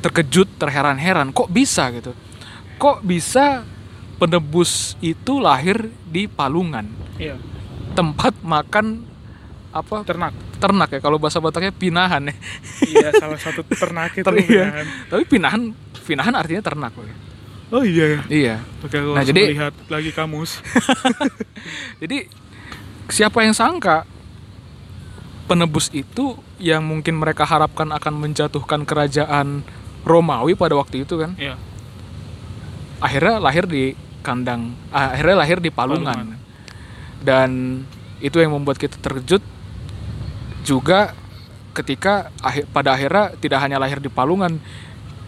terkejut 0.00 0.50
terheran-heran 0.58 1.30
kok 1.30 1.46
bisa 1.46 1.88
gitu 1.90 2.12
kok 2.76 3.00
bisa 3.00 3.62
penebus 4.16 4.98
itu 5.00 5.38
lahir 5.38 5.78
di 6.04 6.26
Palungan 6.26 6.84
Iya. 7.14 7.38
tempat 7.94 8.34
makan 8.42 9.06
apa 9.70 10.02
Ternak. 10.02 10.34
ternak 10.58 10.88
ya 10.88 10.98
kalau 10.98 11.18
bahasa 11.18 11.38
Bataknya 11.38 11.70
pinahan 11.70 12.22
ya 12.26 12.34
iya, 12.84 13.08
salah 13.12 13.34
satu 13.36 13.62
ternak 13.64 14.14
itu. 14.18 14.22
Ter- 14.22 14.38
iya. 14.40 14.82
tapi 15.06 15.22
pinahan 15.24 15.70
pinahan 16.00 16.34
artinya 16.34 16.60
ternak 16.60 16.90
Boy. 16.92 17.10
Oh 17.72 17.82
iya. 17.82 18.22
iya 18.26 18.62
Oke, 18.82 18.94
aku 18.94 19.14
Nah, 19.14 19.24
jadi- 19.24 19.50
melihat 19.50 19.74
lagi 19.88 20.10
kamus. 20.10 20.62
Jadi 22.02 22.28
siapa 23.08 23.44
yang 23.44 23.52
sangka 23.52 24.04
penebus 25.44 25.92
itu 25.92 26.34
yang 26.56 26.80
mungkin 26.82 27.20
mereka 27.20 27.44
harapkan 27.44 27.92
akan 27.92 28.14
menjatuhkan 28.16 28.88
kerajaan 28.88 29.60
Romawi 30.04 30.56
pada 30.56 30.76
waktu 30.76 31.04
itu 31.04 31.16
kan 31.16 31.36
Iya. 31.36 31.56
akhirnya 33.00 33.36
lahir 33.36 33.64
di 33.64 33.92
kandang 34.24 34.72
ah, 34.88 35.12
akhirnya 35.12 35.36
lahir 35.36 35.58
di 35.60 35.68
Palungan. 35.68 36.16
Palungan. 36.16 36.40
Dan 37.20 37.50
itu 38.20 38.40
yang 38.40 38.52
membuat 38.52 38.80
kita 38.80 38.96
terkejut 38.96 39.44
juga 40.64 41.12
ketika 41.76 42.32
akhir 42.40 42.64
pada 42.72 42.96
akhirnya 42.96 43.36
tidak 43.36 43.60
hanya 43.60 43.76
lahir 43.76 44.00
di 44.00 44.08
Palungan 44.08 44.56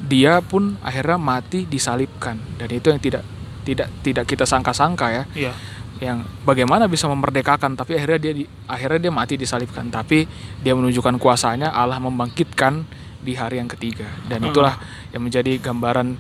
dia 0.01 0.41
pun 0.41 0.81
akhirnya 0.81 1.17
mati 1.17 1.65
disalibkan 1.65 2.41
dan 2.57 2.69
itu 2.69 2.89
yang 2.89 3.01
tidak 3.01 3.25
tidak 3.67 3.89
tidak 4.01 4.25
kita 4.25 4.45
sangka-sangka 4.47 5.07
ya 5.11 5.23
Iya. 5.35 5.53
Yang 5.97 6.29
bagaimana 6.45 6.85
bisa 6.87 7.09
memerdekakan 7.09 7.73
tapi 7.73 7.97
akhirnya 7.97 8.21
dia 8.21 8.33
di, 8.37 8.45
akhirnya 8.69 9.09
dia 9.09 9.13
mati 9.13 9.41
disalibkan. 9.41 9.89
Tapi 9.89 10.29
dia 10.61 10.77
menunjukkan 10.77 11.17
kuasanya 11.17 11.73
Allah 11.73 11.97
membangkitkan 12.01 12.85
di 13.25 13.33
hari 13.33 13.59
yang 13.59 13.71
ketiga. 13.71 14.07
Dan 14.29 14.45
Hmm. 14.45 14.51
itulah 14.53 14.77
yang 15.11 15.25
menjadi 15.25 15.57
gambaran 15.59 16.15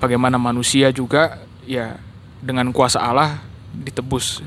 bagaimana 0.00 0.40
manusia 0.40 0.90
juga 0.90 1.44
ya 1.68 2.00
dengan 2.42 2.72
kuasa 2.74 2.98
Allah 2.98 3.38
ditebus. 3.70 4.42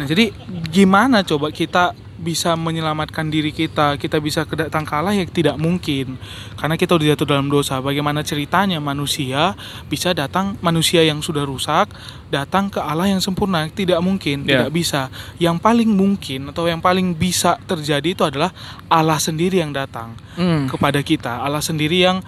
Nah, 0.00 0.08
jadi 0.08 0.32
gimana 0.72 1.22
coba 1.22 1.52
kita 1.52 1.92
bisa 2.20 2.52
menyelamatkan 2.52 3.32
diri 3.32 3.48
kita, 3.50 3.96
kita 3.96 4.20
bisa 4.20 4.44
kedatang 4.44 4.84
ke 4.84 4.92
Allah 4.92 5.16
yang 5.16 5.24
tidak 5.32 5.56
mungkin 5.56 6.20
karena 6.54 6.76
kita 6.76 6.92
udah 7.00 7.16
jatuh 7.16 7.26
dalam 7.26 7.48
dosa. 7.48 7.80
Bagaimana 7.80 8.20
ceritanya 8.20 8.76
manusia 8.78 9.56
bisa 9.88 10.12
datang 10.12 10.60
manusia 10.60 11.00
yang 11.00 11.24
sudah 11.24 11.48
rusak 11.48 11.88
datang 12.28 12.68
ke 12.68 12.76
Allah 12.78 13.08
yang 13.08 13.24
sempurna? 13.24 13.64
Tidak 13.66 13.96
mungkin, 14.04 14.44
Ya. 14.44 14.68
tidak 14.68 14.70
bisa. 14.76 15.08
Yang 15.40 15.56
paling 15.64 15.90
mungkin 15.90 16.52
atau 16.52 16.68
yang 16.68 16.84
paling 16.84 17.16
bisa 17.16 17.56
terjadi 17.64 18.12
itu 18.12 18.22
adalah 18.22 18.52
Allah 18.86 19.16
sendiri 19.16 19.64
yang 19.64 19.72
datang 19.72 20.12
kepada 20.68 21.00
kita. 21.00 21.40
Allah 21.40 21.64
sendiri 21.64 22.04
yang 22.04 22.20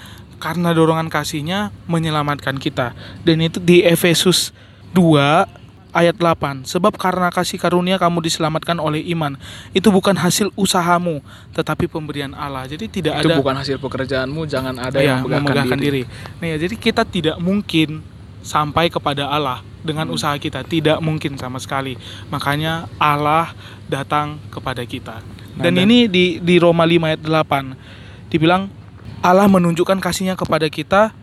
karena 0.43 0.75
dorongan 0.75 1.07
kasihnya 1.07 1.71
menyelamatkan 1.87 2.59
kita. 2.59 2.97
Dan 3.23 3.45
itu 3.45 3.63
di 3.63 3.85
Efesus 3.87 4.51
2 4.91 5.62
ayat 5.93 6.17
8. 6.17 6.65
Sebab 6.65 6.97
karena 6.97 7.29
kasih 7.29 7.61
karunia 7.61 8.01
kamu 8.01 8.25
diselamatkan 8.25 8.81
oleh 8.81 9.05
iman. 9.13 9.37
Itu 9.77 9.93
bukan 9.93 10.17
hasil 10.17 10.51
usahamu, 10.57 11.21
tetapi 11.53 11.87
pemberian 11.87 12.33
Allah. 12.33 12.65
Jadi 12.67 12.89
tidak 12.89 13.21
itu 13.23 13.29
ada 13.31 13.39
bukan 13.39 13.55
hasil 13.61 13.77
pekerjaanmu 13.79 14.49
jangan 14.49 14.77
ada 14.81 14.99
ya, 14.99 15.21
yang 15.21 15.29
memegahkan 15.29 15.79
diri. 15.79 16.03
diri. 16.09 16.37
Nah, 16.41 16.47
ya, 16.53 16.57
jadi 16.59 16.75
kita 16.75 17.03
tidak 17.05 17.37
mungkin 17.39 18.01
sampai 18.43 18.91
kepada 18.91 19.31
Allah 19.31 19.63
dengan 19.87 20.11
Hmm. 20.11 20.17
usaha 20.19 20.35
kita, 20.35 20.67
tidak 20.67 20.99
mungkin 20.99 21.39
sama 21.39 21.63
sekali. 21.63 21.95
Makanya 22.27 22.91
Allah 22.99 23.55
datang 23.87 24.43
kepada 24.51 24.83
kita. 24.83 25.23
Nah, 25.55 25.69
Dan 25.69 25.79
dan- 25.79 25.85
ini 25.87 26.09
di 26.11 26.41
di 26.41 26.57
Roma 26.59 26.83
5 26.83 27.07
ayat 27.07 27.21
8 27.23 27.77
dibilang 28.33 28.73
Allah 29.23 29.47
menunjukkan 29.47 30.03
kasihnya 30.03 30.35
kepada 30.35 30.67
kita 30.67 31.15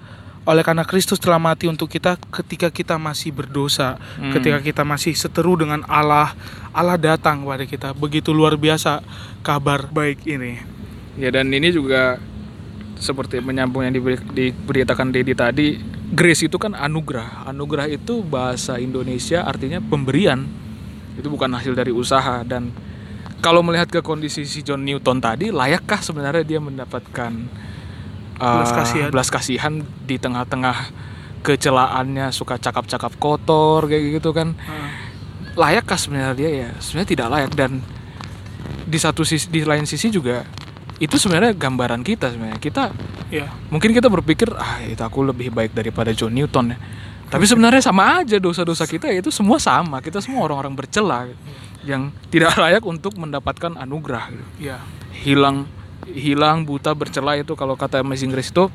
oleh 0.48 0.64
karena 0.64 0.88
Kristus 0.88 1.20
telah 1.20 1.38
mati 1.38 1.68
untuk 1.68 1.92
kita 1.92 2.16
ketika 2.32 2.72
kita 2.72 2.96
masih 2.96 3.36
berdosa, 3.36 4.00
Hmm. 4.18 4.32
ketika 4.34 4.60
kita 4.64 4.84
masih 4.88 5.14
seteru 5.14 5.60
dengan 5.60 5.84
Allah, 5.86 6.34
Allah 6.72 6.96
datang 6.96 7.44
kepada 7.44 7.66
kita. 7.68 7.88
Begitu 7.94 8.32
luar 8.32 8.56
biasa 8.56 9.04
kabar 9.44 9.88
baik 9.92 10.24
ini. 10.26 10.60
Ya 11.20 11.30
dan 11.30 11.52
ini 11.52 11.70
juga 11.76 12.18
seperti 13.00 13.40
menyambung 13.40 13.84
yang 13.88 13.96
diberi, 13.96 14.20
diberitakan 14.20 15.12
Dedi 15.16 15.32
tadi, 15.36 15.68
grace 16.12 16.48
itu 16.48 16.60
kan 16.60 16.76
anugerah. 16.76 17.48
Anugerah 17.48 17.88
itu 17.88 18.24
bahasa 18.24 18.76
Indonesia 18.80 19.44
artinya 19.48 19.80
pemberian. 19.80 20.44
Itu 21.16 21.32
bukan 21.32 21.52
hasil 21.56 21.76
dari 21.76 21.92
usaha 21.92 22.44
dan 22.48 22.72
kalau 23.40 23.64
melihat 23.64 23.88
ke 23.88 24.04
kondisi 24.04 24.44
si 24.44 24.60
John 24.64 24.84
Newton 24.84 25.24
tadi, 25.24 25.48
layakkah 25.48 26.04
sebenarnya 26.04 26.44
dia 26.44 26.60
mendapatkan 26.60 27.32
uh, 28.40 28.64
Belas 28.64 28.72
kasihan. 28.74 29.10
belas 29.12 29.30
kasihan 29.30 29.74
di 29.84 30.16
tengah-tengah 30.18 30.78
kecelaannya 31.40 32.32
suka 32.36 32.60
cakap-cakap 32.60 33.16
kotor 33.20 33.88
kayak 33.88 34.20
gitu 34.20 34.32
kan? 34.36 34.56
layakkah 35.60 36.00
sebenarnya 36.00 36.34
dia 36.40 36.50
ya? 36.50 36.70
Sebenarnya 36.80 37.10
tidak 37.12 37.28
layak. 37.32 37.52
Dan 37.56 37.72
di 38.90 38.98
satu 38.98 39.28
sisi 39.28 39.52
di 39.52 39.62
lain 39.68 39.84
sisi 39.84 40.08
juga 40.08 40.48
itu 41.00 41.16
sebenarnya 41.20 41.56
gambaran 41.56 42.02
kita 42.04 42.32
sebenarnya. 42.32 42.60
Kita 42.60 42.84
Ya, 43.30 43.46
mungkin 43.70 43.94
kita 43.94 44.10
berpikir 44.10 44.50
ah 44.58 44.82
itu 44.82 44.98
aku 45.06 45.22
lebih 45.22 45.54
baik 45.54 45.78
daripada 45.78 46.10
John 46.10 46.34
Newton 46.34 46.74
ya. 46.74 46.78
Tapi 47.30 47.46
sebenarnya 47.46 47.78
sama 47.86 48.26
aja 48.26 48.42
dosa-dosa 48.42 48.90
kita 48.90 49.06
itu 49.14 49.30
semua 49.30 49.62
sama. 49.62 50.02
Kita 50.02 50.18
semua 50.18 50.50
orang-orang 50.50 50.74
bercela 50.74 51.30
yang 51.86 52.10
tidak 52.34 52.58
layak 52.58 52.82
untuk 52.82 53.14
mendapatkan 53.22 53.78
anugerah. 53.78 54.34
Ya. 54.58 54.82
hilang 55.22 55.70
hilang 56.08 56.64
buta 56.64 56.96
bercela 56.96 57.36
itu 57.36 57.54
kalau 57.58 57.76
kata 57.76 58.00
Amazing 58.00 58.32
Grace 58.32 58.52
itu 58.54 58.72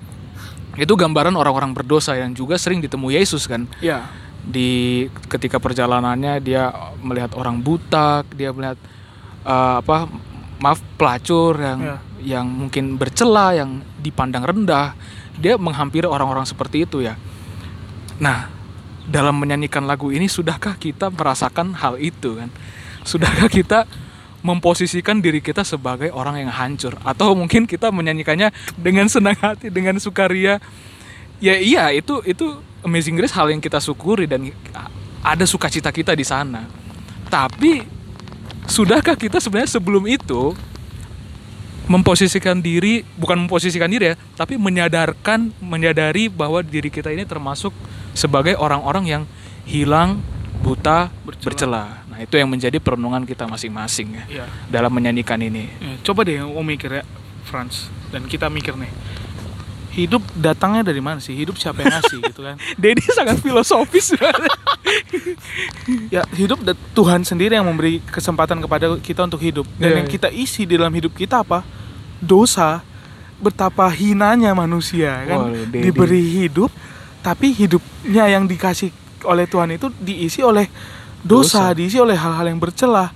Itu 0.74 0.98
gambaran 0.98 1.38
orang-orang 1.38 1.70
berdosa 1.70 2.18
yang 2.18 2.34
juga 2.34 2.58
sering 2.58 2.82
ditemu 2.82 3.14
Yesus 3.14 3.46
kan. 3.46 3.70
Ya. 3.78 4.10
Di 4.42 5.06
ketika 5.30 5.62
perjalanannya 5.62 6.42
dia 6.42 6.74
melihat 6.98 7.30
orang 7.38 7.62
buta, 7.62 8.26
dia 8.34 8.50
melihat 8.50 8.74
eh, 9.46 9.74
apa 9.78 10.10
maaf 10.58 10.82
pelacur 10.98 11.62
yang 11.62 11.78
Ya. 11.78 11.96
yang 12.18 12.46
mungkin 12.50 12.98
bercela, 12.98 13.54
yang 13.54 13.86
dipandang 14.02 14.42
rendah. 14.42 14.98
Dia 15.38 15.54
menghampiri 15.54 16.10
orang-orang 16.10 16.42
seperti 16.42 16.90
itu 16.90 17.06
ya. 17.06 17.14
Nah, 18.18 18.50
dalam 19.06 19.38
menyanyikan 19.38 19.86
lagu 19.86 20.10
ini 20.10 20.26
sudahkah 20.26 20.74
kita 20.74 21.06
merasakan 21.14 21.70
hal 21.78 22.02
itu 22.02 22.34
kan? 22.34 22.50
Sudahkah 23.06 23.46
kita 23.46 23.86
memposisikan 24.44 25.24
diri 25.24 25.40
kita 25.40 25.64
sebagai 25.64 26.12
orang 26.12 26.44
yang 26.44 26.52
hancur 26.52 27.00
atau 27.00 27.32
mungkin 27.32 27.64
kita 27.64 27.88
menyanyikannya 27.88 28.52
dengan 28.76 29.08
senang 29.08 29.34
hati, 29.40 29.72
dengan 29.72 29.96
sukaria? 29.96 30.60
Ya 31.40 31.56
iya, 31.56 31.88
itu 31.96 32.20
itu 32.28 32.60
Amazing 32.84 33.16
Grace 33.16 33.32
hal 33.32 33.48
yang 33.48 33.64
kita 33.64 33.80
syukuri 33.80 34.28
dan 34.28 34.52
ada 35.24 35.44
sukacita 35.48 35.88
kita 35.88 36.12
di 36.12 36.22
sana. 36.22 36.68
Tapi 37.32 37.80
sudahkah 38.68 39.16
kita 39.16 39.40
sebenarnya 39.40 39.80
sebelum 39.80 40.04
itu 40.04 40.52
memposisikan 41.84 42.60
diri 42.64 43.04
bukan 43.20 43.44
memposisikan 43.44 43.92
diri 43.92 44.12
ya 44.12 44.16
tapi 44.40 44.56
menyadarkan 44.56 45.52
menyadari 45.60 46.32
bahwa 46.32 46.64
diri 46.64 46.88
kita 46.88 47.12
ini 47.12 47.28
termasuk 47.28 47.76
sebagai 48.16 48.56
orang-orang 48.56 49.04
yang 49.04 49.22
hilang 49.68 50.24
buta 50.64 51.12
Bercela. 51.28 51.44
bercela. 51.44 51.84
Nah 52.14 52.22
itu 52.22 52.38
yang 52.38 52.46
menjadi 52.46 52.78
perenungan 52.78 53.26
kita 53.26 53.42
masing-masing 53.44 54.14
ya 54.14 54.24
Ya. 54.30 54.46
dalam 54.70 54.94
menyanyikan 54.94 55.34
ini. 55.36 55.66
Ya, 55.82 55.98
coba 56.06 56.22
deh 56.22 56.38
om 56.38 56.62
mikir 56.62 56.86
ya 56.92 57.02
Franz 57.42 57.90
dan 58.14 58.30
kita 58.30 58.46
mikir 58.46 58.78
nih 58.78 58.86
hidup 59.94 60.22
datangnya 60.34 60.86
dari 60.86 60.98
mana 60.98 61.22
sih? 61.22 61.34
Hidup 61.34 61.54
siapa 61.54 61.82
yang 61.82 61.94
ngasih 61.94 62.18
gitu 62.22 62.40
kan? 62.42 62.58
Dedi 62.82 63.02
sangat 63.10 63.38
filosofis. 63.38 64.14
Ya 66.10 66.26
hidup 66.34 66.62
Tuhan 66.94 67.22
sendiri 67.22 67.54
yang 67.54 67.66
memberi 67.66 68.02
kesempatan 68.02 68.58
kepada 68.58 68.98
kita 68.98 69.22
untuk 69.22 69.38
hidup. 69.38 69.66
Dan 69.78 69.90
Iya, 69.90 69.96
yang 70.02 70.08
iya. 70.10 70.14
kita 70.18 70.28
isi 70.30 70.66
di 70.66 70.74
dalam 70.74 70.90
hidup 70.90 71.14
kita 71.14 71.46
apa? 71.46 71.62
Dosa. 72.18 72.82
Betapa 73.38 73.90
hinanya 73.90 74.54
manusia 74.54 75.14
kan? 75.26 75.50
Diberi 75.70 76.22
hidup 76.42 76.70
tapi 77.24 77.54
hidupnya 77.54 78.28
yang 78.28 78.44
dikasih 78.44 78.92
oleh 79.24 79.48
Tuhan 79.48 79.72
itu 79.72 79.88
diisi 79.96 80.44
oleh 80.44 80.68
dosa, 81.24 81.72
Dosa. 81.72 81.74
diisi 81.74 81.96
oleh 81.96 82.14
hal-hal 82.14 82.46
yang 82.46 82.60
bercelah 82.60 83.10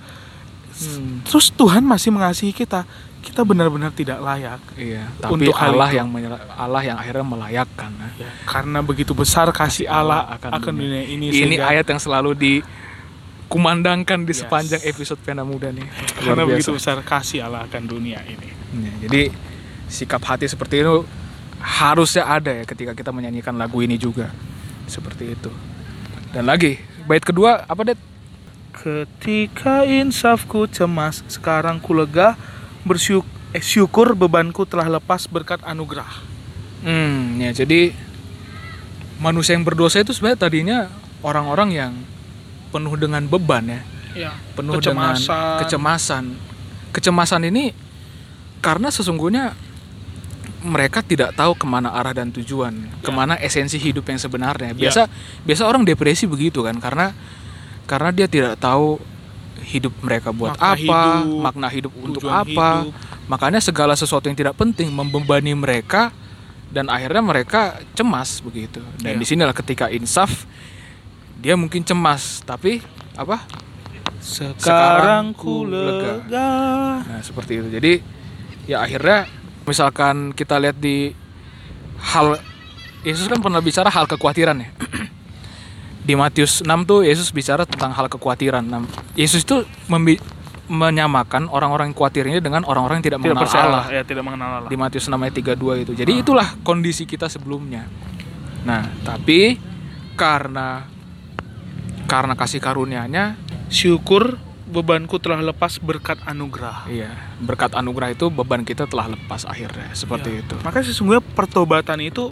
Hmm, 0.78 1.26
terus 1.26 1.50
Tuhan 1.50 1.82
masih 1.82 2.14
mengasihi 2.14 2.54
kita 2.54 2.86
kita 3.18 3.42
benar-benar 3.42 3.90
tidak 3.90 4.22
layak 4.22 4.62
iya 4.78 5.10
tapi 5.18 5.34
Untuk 5.34 5.50
Allah 5.52 5.90
yang 5.90 6.06
Allah 6.54 6.82
yang 6.84 6.94
akhirnya 6.94 7.26
melayakkan 7.26 7.90
ya. 7.98 8.08
Ya, 8.22 8.30
karena 8.46 8.78
begitu 8.78 9.10
besar 9.10 9.50
kasih 9.50 9.90
Allah 9.90 10.38
akan, 10.38 10.54
akan 10.54 10.72
dunia, 10.72 11.02
ini 11.02 11.34
ini 11.34 11.58
sehingga- 11.58 11.66
ayat 11.66 11.82
yang 11.82 11.98
selalu 11.98 12.30
dikumandangkan 12.38 14.22
di 14.22 14.30
Yes. 14.30 14.46
sepanjang 14.46 14.82
episode 14.84 15.18
Pena 15.18 15.42
Muda 15.42 15.68
nih 15.68 15.82
karena 16.16 16.46
Luar 16.46 16.54
begitu 16.54 16.70
biasa. 16.70 16.78
besar 16.78 16.96
kasih 17.02 17.42
Allah 17.42 17.66
akan 17.66 17.82
dunia 17.82 18.22
ini. 18.22 18.48
Ya, 18.78 18.92
jadi 19.02 19.22
sikap 19.90 20.22
hati 20.22 20.46
seperti 20.46 20.84
itu 20.84 21.02
harusnya 21.58 22.22
ada 22.22 22.52
ya 22.52 22.62
ketika 22.62 22.92
kita 22.92 23.10
menyanyikan 23.10 23.56
lagu 23.56 23.82
ini 23.82 23.98
juga 23.98 24.30
seperti 24.86 25.34
itu. 25.34 25.50
Dan 26.30 26.46
lagi 26.46 26.78
bait 27.08 27.24
kedua 27.24 27.64
apa 27.64 27.82
det? 27.88 27.98
Ketika 28.78 29.82
insafku 29.82 30.70
cemas, 30.70 31.26
sekarang 31.26 31.82
ku 31.82 31.96
lega, 31.96 32.38
bersyukur, 32.86 33.26
eh, 33.50 33.64
syukur 33.64 34.14
bebanku 34.14 34.62
telah 34.68 34.86
lepas 34.86 35.26
berkat 35.26 35.58
anugerah. 35.66 36.22
Hmm, 36.86 37.42
ya 37.42 37.50
jadi 37.50 37.90
manusia 39.18 39.58
yang 39.58 39.66
berdosa 39.66 39.98
itu 39.98 40.14
sebenarnya 40.14 40.38
tadinya 40.38 40.78
orang-orang 41.26 41.74
yang 41.74 41.92
penuh 42.70 42.94
dengan 42.94 43.26
beban 43.26 43.66
ya, 43.66 43.80
Ya, 44.14 44.30
penuh 44.54 44.78
Kecemasan. 44.78 45.26
dengan 45.26 45.58
kecemasan. 45.64 46.24
Kecemasan 46.94 47.42
ini 47.50 47.74
karena 48.62 48.94
sesungguhnya 48.94 49.58
mereka 50.58 51.00
tidak 51.04 51.34
tahu 51.38 51.54
ke 51.54 51.66
mana 51.66 51.94
arah 51.94 52.10
dan 52.10 52.34
tujuan, 52.34 52.74
ke 52.98 53.10
mana 53.14 53.38
esensi 53.38 53.78
hidup 53.78 54.06
yang 54.10 54.18
sebenarnya. 54.18 54.74
Ya. 54.74 54.88
Biasa 54.88 55.02
biasa 55.46 55.62
orang 55.66 55.86
depresi 55.86 56.26
begitu 56.26 56.66
kan, 56.66 56.78
karena 56.82 57.14
karena 57.86 58.10
dia 58.10 58.26
tidak 58.26 58.58
tahu 58.58 58.98
hidup 59.62 59.92
mereka 60.02 60.32
buat 60.34 60.56
Makna 60.56 60.66
apa, 60.74 60.76
hidup, 60.78 61.42
makna 61.44 61.68
hidup 61.68 61.92
untuk 62.00 62.22
apa. 62.26 62.68
hidup. 62.88 62.94
Makanya 63.28 63.60
segala 63.60 63.92
sesuatu 63.92 64.26
yang 64.26 64.38
tidak 64.38 64.56
penting 64.56 64.88
membebani 64.88 65.52
mereka 65.52 66.08
dan 66.72 66.88
akhirnya 66.88 67.20
mereka 67.20 67.76
cemas 67.92 68.40
begitu. 68.40 68.80
Dan 69.00 69.16
Ya. 69.16 69.20
di 69.20 69.26
sinilah 69.28 69.52
ketika 69.52 69.92
insaf 69.92 70.48
dia 71.38 71.54
mungkin 71.54 71.84
cemas, 71.84 72.40
tapi 72.42 72.80
apa? 73.14 73.44
Sekarang 74.18 75.30
ku 75.36 75.62
lega. 75.62 76.18
lega. 76.26 76.50
Nah, 77.06 77.20
seperti 77.22 77.62
itu. 77.62 77.68
Jadi 77.70 77.92
ya 78.66 78.82
akhirnya 78.82 79.30
misalkan 79.68 80.32
kita 80.32 80.56
lihat 80.56 80.80
di 80.80 81.12
hal 82.00 82.40
Yesus 83.04 83.28
kan 83.28 83.38
pernah 83.38 83.60
bicara 83.60 83.92
hal 83.92 84.08
kekhawatiran 84.08 84.56
ya. 84.58 84.68
di 86.08 86.16
Matius 86.16 86.64
6 86.64 86.88
tuh 86.88 87.04
Yesus 87.04 87.28
bicara 87.30 87.68
tentang 87.68 87.92
hal 87.92 88.08
kekhawatiran. 88.08 88.64
Nah, 88.64 88.82
Yesus 89.12 89.44
itu 89.44 89.68
menyamakan 90.68 91.48
orang-orang 91.52 91.92
yang 91.92 91.96
khawatir 91.96 92.24
ini 92.28 92.40
dengan 92.40 92.64
orang-orang 92.64 93.00
yang 93.00 93.06
tidak, 93.12 93.20
Tidak 93.20 93.32
mengenal 93.32 93.44
percaya 93.44 93.64
Allah 93.68 93.84
ya 93.88 94.02
tidak 94.04 94.24
mengenal 94.24 94.48
Allah. 94.60 94.68
di 94.68 94.76
Matius 94.76 95.04
6 95.08 95.16
ayat 95.16 95.34
32 95.36 95.84
itu. 95.84 95.92
Jadi 95.96 96.12
itulah 96.20 96.48
kondisi 96.64 97.04
kita 97.04 97.28
sebelumnya. 97.28 97.84
Nah, 98.64 98.84
tapi 99.04 99.56
karena 100.16 100.84
karena 102.08 102.34
kasih 102.36 102.60
karunia-Nya, 102.60 103.36
Syukur 103.68 104.40
bebanku 104.68 105.16
telah 105.16 105.40
lepas 105.42 105.80
berkat 105.80 106.20
anugerah. 106.22 106.84
iya, 106.86 107.16
berkat 107.38 107.72
anugerah 107.72 108.12
itu 108.12 108.28
beban 108.28 108.62
kita 108.62 108.84
telah 108.84 109.08
lepas 109.08 109.42
akhirnya 109.42 109.88
seperti 109.92 110.28
Ya. 110.30 110.40
itu. 110.40 110.54
Makanya 110.60 110.86
sesungguhnya 110.86 111.24
pertobatan 111.24 111.98
itu 112.00 112.30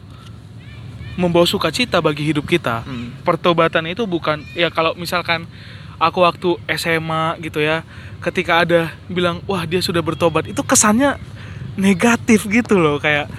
membawa 1.16 1.44
sukacita 1.44 1.96
bagi 1.98 2.22
hidup 2.22 2.44
kita. 2.44 2.84
Hmm. 2.84 3.16
Pertobatan 3.22 3.88
itu 3.88 4.04
bukan 4.04 4.44
ya 4.52 4.68
kalau 4.68 4.92
misalkan 4.94 5.48
aku 5.96 6.20
waktu 6.20 6.60
SMA 6.70 7.40
gitu 7.40 7.58
ya, 7.58 7.80
ketika 8.20 8.60
ada 8.60 8.92
bilang 9.06 9.40
wah 9.44 9.64
dia 9.64 9.80
sudah 9.80 10.00
bertobat, 10.00 10.44
itu 10.44 10.60
kesannya 10.60 11.16
negatif 11.74 12.44
gitu 12.46 12.76
loh 12.76 12.96
kayak 12.96 13.32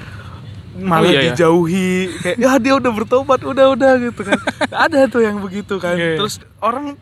malah 0.76 1.06
Oh, 1.06 1.10
iya, 1.10 1.22
iya. 1.22 1.34
dijauhi 1.34 1.90
kayak 2.16 2.38
ya 2.38 2.52
dia 2.58 2.74
udah 2.74 2.92
bertobat 2.92 3.42
udah 3.42 3.74
udah 3.74 3.92
gitu 3.98 4.22
kan 4.22 4.38
ada 4.86 5.10
tuh 5.10 5.26
yang 5.26 5.42
begitu 5.42 5.82
kan 5.82 5.98
Iya, 5.98 6.14
iya. 6.14 6.18
terus 6.18 6.38
orang 6.62 6.94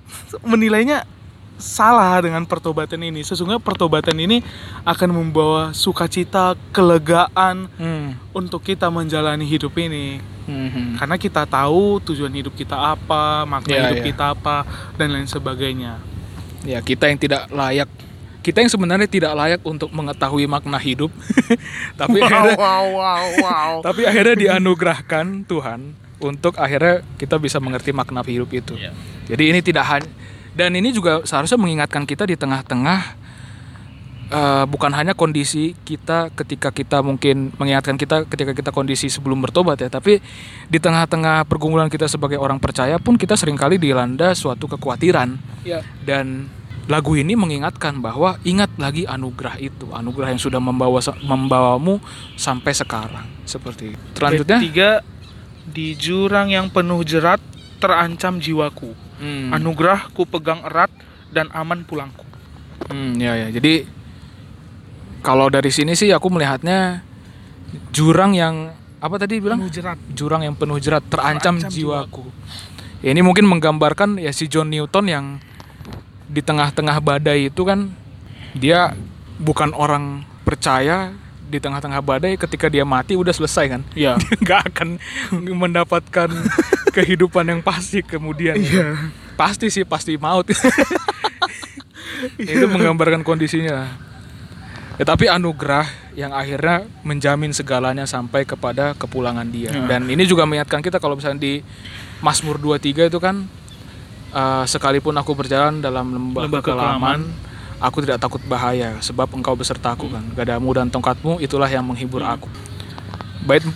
menilainya 0.42 1.04
salah 1.56 2.20
dengan 2.20 2.44
pertobatan 2.44 3.00
ini 3.00 3.22
sesungguhnya 3.22 3.60
pertobatan 3.60 4.16
ini 4.16 4.44
akan 4.84 5.10
membawa 5.10 5.72
sukacita 5.72 6.54
kelegaan 6.70 7.68
Hmm. 7.76 8.20
untuk 8.32 8.62
kita 8.62 8.88
menjalani 8.88 9.44
hidup 9.44 9.72
ini 9.76 10.20
Mhm. 10.46 11.00
karena 11.00 11.16
kita 11.16 11.44
tahu 11.44 12.04
tujuan 12.04 12.32
hidup 12.32 12.54
kita 12.54 12.76
apa 12.76 13.44
makna 13.44 13.72
Iya, 13.72 13.82
hidup 13.88 13.98
iya. 13.98 14.08
kita 14.10 14.26
apa 14.32 14.56
dan 14.94 15.12
lain 15.12 15.26
sebagainya 15.26 15.98
Ya, 16.66 16.82
kita 16.82 17.06
yang 17.06 17.22
tidak 17.22 17.46
layak 17.50 17.90
kita 18.42 18.58
yang 18.58 18.70
sebenarnya 18.70 19.06
tidak 19.06 19.34
layak 19.34 19.62
untuk 19.64 19.90
mengetahui 19.90 20.46
makna 20.46 20.78
hidup. 20.78 21.10
tapi 22.00 22.22
akhirnya 22.22 22.54
wow 22.56 22.86
wow 22.92 23.26
wow 23.42 23.72
tapi 23.88 24.06
akhirnya 24.06 24.38
dianugerahkan 24.38 25.46
Tuhan 25.46 25.94
untuk 26.18 26.58
akhirnya 26.58 27.02
kita 27.18 27.38
bisa 27.38 27.58
mengerti 27.58 27.90
makna 27.90 28.22
hidup 28.22 28.50
itu. 28.50 28.74
Iya. 28.78 28.94
Jadi 29.26 29.44
ini 29.50 29.60
tidak 29.62 29.86
hanya 29.86 30.10
dan 30.56 30.72
ini 30.74 30.96
juga 30.96 31.22
seharusnya 31.28 31.60
mengingatkan 31.60 32.08
kita 32.08 32.24
di 32.24 32.40
tengah-tengah 32.40 33.00
eh, 34.32 34.66
bukan 34.66 34.92
hanya 34.96 35.12
kondisi 35.12 35.76
kita 35.84 36.32
ketika 36.32 36.72
kita 36.72 37.04
mungkin 37.04 37.52
mengingatkan 37.60 38.00
kita 38.00 38.24
ketika 38.26 38.56
kita 38.56 38.72
kondisi 38.72 39.12
sebelum 39.12 39.44
bertobat 39.44 39.84
ya, 39.84 39.92
tapi 39.92 40.24
di 40.72 40.80
tengah-tengah 40.80 41.44
pergumulan 41.46 41.92
kita 41.92 42.08
sebagai 42.08 42.40
orang 42.40 42.58
percaya 42.64 42.96
pun 42.98 43.20
kita 43.20 43.36
sering 43.36 43.60
kali 43.60 43.76
dilanda 43.76 44.32
suatu 44.32 44.72
kekhawatiran 44.72 45.36
ya 45.68 45.84
dan 46.08 46.48
lagu 46.86 47.18
ini 47.18 47.34
mengingatkan 47.34 47.98
bahwa 47.98 48.38
ingat 48.46 48.70
lagi 48.78 49.10
anugerah 49.10 49.58
itu, 49.58 49.90
anugerah 49.90 50.38
yang 50.38 50.42
sudah 50.42 50.62
membawa 50.62 51.02
membawamu 51.26 51.98
sampai 52.38 52.78
sekarang. 52.78 53.26
Seperti 53.42 53.98
itu. 53.98 54.04
Selanjutnya, 54.14 54.58
tiga 54.62 54.90
di 55.66 55.98
jurang 55.98 56.54
yang 56.54 56.70
penuh 56.70 57.02
jerat 57.02 57.42
terancam 57.82 58.38
jiwaku 58.38 59.05
hmm, 59.20 59.56
anugerah 59.56 60.12
ku 60.12 60.28
pegang 60.28 60.64
erat 60.66 60.92
dan 61.32 61.52
aman 61.52 61.84
pulangku 61.84 62.26
hmm, 62.90 63.18
ya 63.20 63.34
ya. 63.36 63.48
Jadi 63.52 63.88
kalau 65.26 65.50
dari 65.50 65.74
sini 65.74 65.98
sih 65.98 66.14
aku 66.14 66.30
melihatnya 66.30 67.02
jurang 67.90 68.38
yang 68.38 68.78
apa 69.02 69.16
tadi 69.18 69.42
bilang? 69.42 69.62
penuh 69.62 69.74
jerat 69.74 70.00
Jurang 70.14 70.42
yang 70.46 70.56
penuh 70.58 70.78
jerat 70.78 71.04
terancam, 71.10 71.62
Terancam 71.62 71.74
jiwaku. 71.74 72.26
Ya, 73.06 73.14
ini 73.14 73.22
mungkin 73.22 73.46
menggambarkan 73.46 74.18
ya 74.18 74.34
si 74.34 74.50
John 74.50 74.74
Newton 74.74 75.06
yang 75.06 75.26
di 76.26 76.42
tengah-tengah 76.42 76.98
badai 77.06 77.54
itu 77.54 77.62
kan 77.62 77.94
dia 78.58 78.98
bukan 79.38 79.76
orang 79.78 80.26
percaya, 80.42 81.14
di 81.56 81.64
tengah-tengah 81.64 82.00
badai 82.00 82.36
ketika 82.36 82.68
dia 82.68 82.84
mati 82.84 83.16
udah 83.16 83.32
selesai 83.32 83.66
kan 83.70 83.82
Iya. 83.94 84.20
dia 84.20 84.36
nggak 84.44 84.62
akan 84.70 84.88
mendapatkan 85.48 86.30
kehidupan 86.96 87.48
yang 87.48 87.62
pasti 87.62 88.04
kemudian 88.04 88.56
Iya. 88.56 89.00
pasti 89.34 89.68
sih 89.68 89.84
pasti 89.84 90.16
maut 90.16 90.48
itu 92.36 92.66
menggambarkan 92.66 93.22
kondisinya 93.22 93.88
ya, 94.96 95.04
tapi 95.04 95.28
anugerah 95.28 95.84
yang 96.16 96.32
akhirnya 96.32 96.88
menjamin 97.04 97.52
segalanya 97.52 98.08
sampai 98.08 98.44
kepada 98.44 98.96
kepulangan 98.96 99.48
dia 99.48 99.72
Ya. 99.72 99.84
dan 99.86 100.08
ini 100.08 100.24
juga 100.24 100.44
mengingatkan 100.44 100.80
kita 100.80 100.98
kalau 100.98 101.16
misalnya 101.16 101.42
di 101.42 101.54
Mazmur 102.20 102.56
23 102.58 103.12
itu 103.12 103.20
kan 103.20 103.44
eh, 104.32 104.64
sekalipun 104.66 105.12
aku 105.14 105.36
berjalan 105.36 105.80
dalam 105.80 106.12
lembah, 106.12 106.48
Lembah 106.48 106.62
kekelaman 106.64 107.20
aku 107.80 108.04
tidak 108.04 108.22
takut 108.22 108.42
bahaya 108.48 108.96
sebab 109.04 109.28
engkau 109.36 109.56
besertaku 109.56 110.08
kan 110.12 110.24
gadamu 110.36 110.72
dan 110.76 110.88
tongkatmu 110.88 111.44
itulah 111.44 111.68
yang 111.68 111.84
menghibur 111.84 112.24
aku 112.24 112.48
bait 113.46 113.62
4 113.62 113.76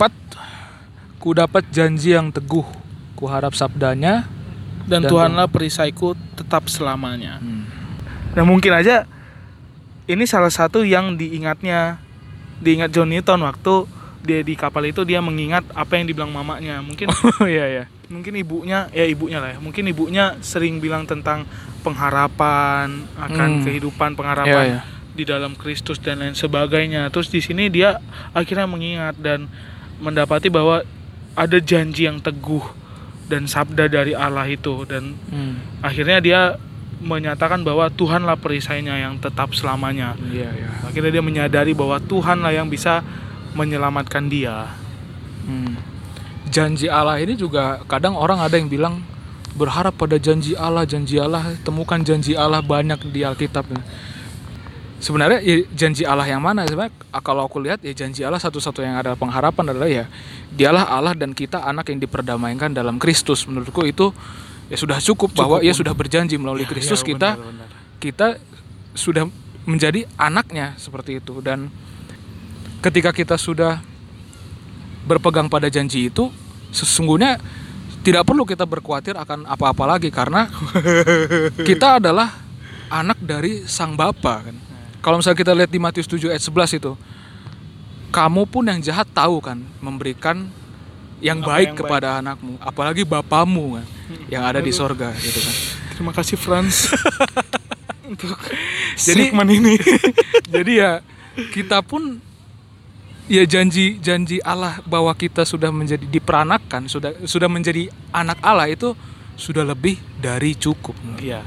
ku 1.20 1.36
dapat 1.36 1.68
janji 1.68 2.16
yang 2.16 2.32
teguh 2.32 2.64
ku 3.12 3.28
harap 3.28 3.52
sabdanya 3.52 4.24
Dan, 4.88 5.06
Dan 5.06 5.12
Tuhanlah 5.12 5.46
perisaiku 5.46 6.18
tetap 6.34 6.66
selamanya. 6.66 7.38
Hmm. 7.38 7.68
Dan 8.34 8.48
mungkin 8.48 8.74
aja 8.74 9.06
ini 10.08 10.26
salah 10.26 10.50
satu 10.50 10.82
yang 10.82 11.14
diingatnya 11.14 12.00
diingat 12.58 12.90
John 12.90 13.12
Newton 13.12 13.46
waktu 13.46 13.86
dia 14.24 14.42
di 14.42 14.58
kapal 14.58 14.90
itu 14.90 15.06
dia 15.06 15.22
mengingat 15.22 15.62
apa 15.76 15.94
yang 15.94 16.10
dibilang 16.10 16.32
mamanya. 16.34 16.82
Mungkin 16.82 17.06
oh 17.38 17.46
iya 17.46 17.68
iya 17.70 17.84
mungkin 18.10 18.34
ibunya 18.34 18.90
ya 18.90 19.06
ibunya 19.06 19.38
lah 19.38 19.54
ya. 19.54 19.58
Mungkin 19.62 19.84
ibunya 19.86 20.34
sering 20.42 20.82
bilang 20.82 21.06
tentang 21.06 21.46
pengharapan 21.80 23.08
akan 23.16 23.48
Hmm. 23.50 23.64
kehidupan 23.64 24.14
pengharapan 24.14 24.66
Iya, 24.66 24.80
iya. 24.80 24.82
di 25.10 25.24
dalam 25.24 25.52
Kristus 25.54 25.98
dan 25.98 26.20
lain 26.20 26.32
sebagainya. 26.32 27.08
Terus 27.08 27.28
di 27.28 27.40
sini 27.40 27.66
dia 27.66 27.98
akhirnya 28.30 28.64
mengingat 28.64 29.18
dan 29.18 29.50
mendapati 29.98 30.48
bahwa 30.48 30.80
ada 31.32 31.58
janji 31.58 32.04
yang 32.04 32.18
teguh 32.18 32.62
dan 33.26 33.46
sabda 33.46 33.86
dari 33.86 34.12
Allah 34.12 34.44
itu 34.44 34.84
dan 34.84 35.14
Hmm. 35.28 35.60
akhirnya 35.80 36.18
dia 36.18 36.40
menyatakan 37.00 37.64
bahwa 37.64 37.88
Tuhanlah 37.88 38.36
perisainya 38.36 38.92
yang 38.94 39.16
tetap 39.16 39.56
selamanya. 39.56 40.12
Iya, 40.20 40.52
iya. 40.52 40.70
Akhirnya 40.84 41.16
dia 41.16 41.24
menyadari 41.24 41.72
bahwa 41.72 41.96
Tuhanlah 41.96 42.52
yang 42.52 42.68
bisa 42.68 43.00
menyelamatkan 43.56 44.28
dia. 44.28 44.76
Hmm. 45.42 45.80
Janji 46.50 46.90
Allah 46.90 47.16
ini 47.16 47.34
juga 47.34 47.80
kadang 47.86 48.18
orang 48.18 48.42
ada 48.42 48.52
yang 48.52 48.68
bilang 48.68 49.00
berharap 49.60 49.92
pada 49.92 50.16
janji 50.16 50.56
Allah, 50.56 50.88
janji 50.88 51.20
Allah, 51.20 51.52
temukan 51.60 52.00
janji 52.00 52.32
Allah 52.32 52.64
banyak 52.64 53.12
di 53.12 53.20
Alkitab. 53.20 53.68
Sebenarnya 55.00 55.44
ya, 55.44 55.64
janji 55.76 56.08
Allah 56.08 56.24
yang 56.24 56.40
mana? 56.40 56.64
Sebenarnya 56.64 56.92
kalau 57.20 57.44
aku 57.44 57.60
lihat 57.60 57.84
ya 57.84 57.92
janji 57.92 58.24
Allah 58.24 58.40
satu-satu 58.40 58.80
yang 58.80 58.96
ada 58.96 59.12
pengharapan 59.16 59.76
adalah 59.76 59.88
ya 59.88 60.04
dialah 60.52 60.88
Allah 60.88 61.12
dan 61.12 61.36
kita 61.36 61.60
anak 61.60 61.92
yang 61.92 62.00
diperdamaikan 62.00 62.72
dalam 62.72 62.96
Kristus. 62.96 63.44
Menurutku 63.44 63.84
itu 63.84 64.12
ya 64.72 64.76
sudah 64.80 64.96
cukup, 65.00 65.36
bahwa 65.36 65.60
ia 65.60 65.76
sudah 65.76 65.92
berjanji 65.92 66.40
melalui 66.40 66.64
Kristus 66.64 67.04
Ya, 67.04 67.12
kita 67.12 67.28
benar, 67.36 67.48
benar. 67.48 67.68
kita 68.00 68.26
sudah 68.96 69.24
menjadi 69.68 70.08
anaknya 70.16 70.76
seperti 70.80 71.20
itu 71.20 71.40
dan 71.44 71.68
ketika 72.80 73.12
kita 73.12 73.36
sudah 73.36 73.80
berpegang 75.04 75.48
pada 75.48 75.68
janji 75.68 76.08
itu 76.08 76.28
sesungguhnya 76.72 77.40
tidak 78.00 78.24
perlu 78.24 78.48
kita 78.48 78.64
berkhawatir 78.64 79.16
akan 79.16 79.44
apa-apa 79.44 79.84
lagi 79.96 80.08
karena 80.08 80.48
kita 81.68 82.00
adalah 82.00 82.32
anak 82.90 83.20
dari 83.20 83.64
sang 83.68 83.94
bapa 83.94 84.50
kan. 84.50 84.56
Kalau 85.00 85.16
misalnya 85.20 85.38
kita 85.40 85.52
lihat 85.56 85.70
di 85.72 85.80
Matius 85.80 86.08
7 86.08 86.28
ayat 86.28 86.44
11 86.44 86.76
itu 86.80 86.92
kamu 88.10 88.42
pun 88.50 88.66
yang 88.66 88.82
jahat 88.82 89.06
tahu 89.14 89.38
kan 89.38 89.62
memberikan 89.78 90.50
yang 91.22 91.40
Apa 91.44 91.48
baik 91.54 91.68
yang 91.72 91.78
kepada 91.78 92.08
anakmu 92.18 92.56
apalagi 92.58 93.04
bapamu 93.06 93.78
kan 93.78 93.86
yang 94.32 94.42
ada 94.42 94.58
di 94.58 94.72
sorga 94.72 95.12
gitu 95.16 95.40
kan. 95.40 95.56
Terima 95.94 96.12
kasih 96.16 96.36
Franz 96.40 96.90
untuk 98.10 98.34
Jadi- 98.96 99.30
segmen 99.30 99.48
ini. 99.48 99.74
Jadi 100.54 100.72
ya 100.80 101.04
kita 101.54 101.80
pun 101.84 102.18
ya 103.30 103.46
janji 103.46 104.02
janji 104.02 104.42
Allah 104.42 104.82
bahwa 104.82 105.14
kita 105.14 105.46
sudah 105.46 105.70
menjadi 105.70 106.02
diperanakan, 106.02 106.90
sudah 106.90 107.14
sudah 107.22 107.46
menjadi 107.46 107.86
anak 108.10 108.42
Allah 108.42 108.66
itu 108.66 108.98
sudah 109.38 109.62
lebih 109.62 110.02
dari 110.18 110.58
cukup. 110.58 110.98
Iya, 111.22 111.46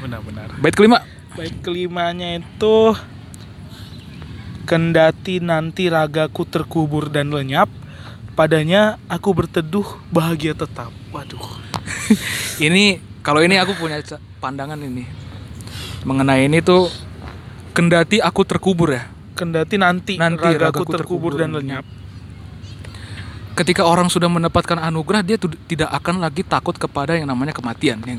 benar-benar. 0.00 0.56
Bait 0.56 0.72
kelima. 0.72 1.04
Baik 1.36 1.62
kelimanya 1.62 2.40
itu 2.40 2.96
kendati 4.64 5.38
nanti 5.38 5.86
ragaku 5.86 6.42
terkubur 6.48 7.06
dan 7.12 7.30
lenyap, 7.30 7.70
padanya 8.34 8.96
aku 9.06 9.30
berteduh 9.36 9.86
bahagia 10.08 10.56
tetap. 10.56 10.90
Waduh. 11.12 11.60
Ini 12.66 12.98
kalau 13.20 13.44
ini 13.44 13.60
aku 13.60 13.76
punya 13.76 14.00
pandangan 14.40 14.80
ini 14.80 15.04
mengenai 16.04 16.48
ini 16.48 16.64
tuh 16.64 16.88
kendati 17.76 18.18
aku 18.18 18.42
terkubur 18.48 18.96
ya. 18.96 19.04
Kendati 19.40 19.76
nanti, 19.80 20.14
Nanti 20.20 20.44
ragaku, 20.44 20.84
ragaku 20.84 20.92
terkubur, 20.92 21.32
terkubur 21.32 21.32
dan 21.40 21.56
lenyap. 21.56 21.84
Ketika 23.56 23.88
orang 23.88 24.12
sudah 24.12 24.28
mendapatkan 24.28 24.76
anugerah 24.76 25.24
dia 25.24 25.40
tuh 25.40 25.56
tidak 25.64 25.88
akan 25.92 26.20
lagi 26.20 26.44
takut 26.44 26.76
kepada 26.76 27.16
yang 27.16 27.28
namanya 27.28 27.56
kematian 27.56 28.00
ya? 28.04 28.16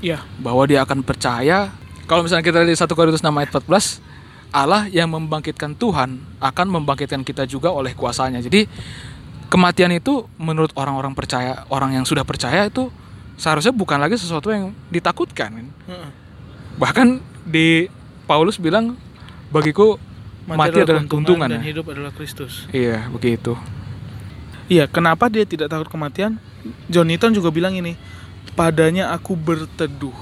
Iya, 0.00 0.18
bahwa 0.40 0.64
dia 0.64 0.80
akan 0.84 1.04
percaya 1.04 1.72
kalau 2.08 2.24
misalnya 2.24 2.44
kita 2.44 2.64
lihat 2.64 2.80
1 2.80 2.96
Korintus 2.96 3.20
6 3.20 3.28
ayat 3.28 3.50
14 3.52 4.00
Allah 4.50 4.88
yang 4.88 5.12
membangkitkan 5.12 5.76
Tuhan 5.76 6.18
akan 6.40 6.66
membangkitkan 6.80 7.20
kita 7.22 7.44
juga 7.44 7.68
oleh 7.68 7.92
kuasanya 7.92 8.40
jadi 8.40 8.64
kematian 9.52 9.92
itu 9.92 10.24
menurut 10.40 10.72
orang-orang 10.78 11.12
percaya 11.12 11.68
orang 11.68 12.00
yang 12.00 12.08
sudah 12.08 12.24
percaya 12.24 12.64
itu 12.64 12.88
seharusnya 13.36 13.76
bukan 13.76 14.00
lagi 14.00 14.16
sesuatu 14.16 14.48
yang 14.48 14.72
ditakutkan 14.88 15.50
kan? 15.60 15.68
Bahkan 16.80 17.08
di 17.44 17.90
Paulus 18.24 18.56
bilang 18.56 18.94
bagiku 19.50 19.98
mati, 20.56 20.78
adalah 20.82 21.02
keuntungan 21.06 21.48
dan 21.50 21.60
ya. 21.60 21.68
hidup 21.70 21.84
adalah 21.92 22.10
Kristus. 22.14 22.66
iya 22.74 23.06
begitu 23.12 23.54
Iya, 24.70 24.86
kenapa 24.86 25.26
dia 25.26 25.42
tidak 25.42 25.66
takut 25.66 25.90
kematian? 25.90 26.38
John 26.86 27.10
Newton 27.10 27.34
juga 27.34 27.50
bilang 27.50 27.74
ini, 27.74 27.98
padanya 28.54 29.10
aku 29.10 29.34
berteduh, 29.34 30.14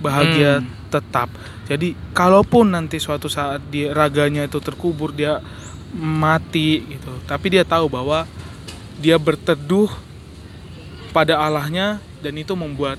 bahagia 0.00 0.64
Hmm. 0.64 0.68
tetap. 0.88 1.28
Jadi, 1.68 1.92
kalaupun 2.16 2.72
nanti 2.72 2.96
suatu 2.96 3.28
saat 3.28 3.60
dia 3.68 3.92
raganya 3.92 4.48
itu 4.48 4.56
terkubur, 4.64 5.12
dia 5.12 5.44
mati 5.92 6.80
gitu, 6.88 7.12
tapi 7.28 7.52
dia 7.52 7.68
tahu 7.68 7.92
bahwa 7.92 8.24
dia 8.96 9.20
berteduh 9.20 9.92
pada 11.12 11.36
Allahnya 11.36 12.00
dan 12.24 12.32
itu 12.40 12.56
membuat 12.56 12.96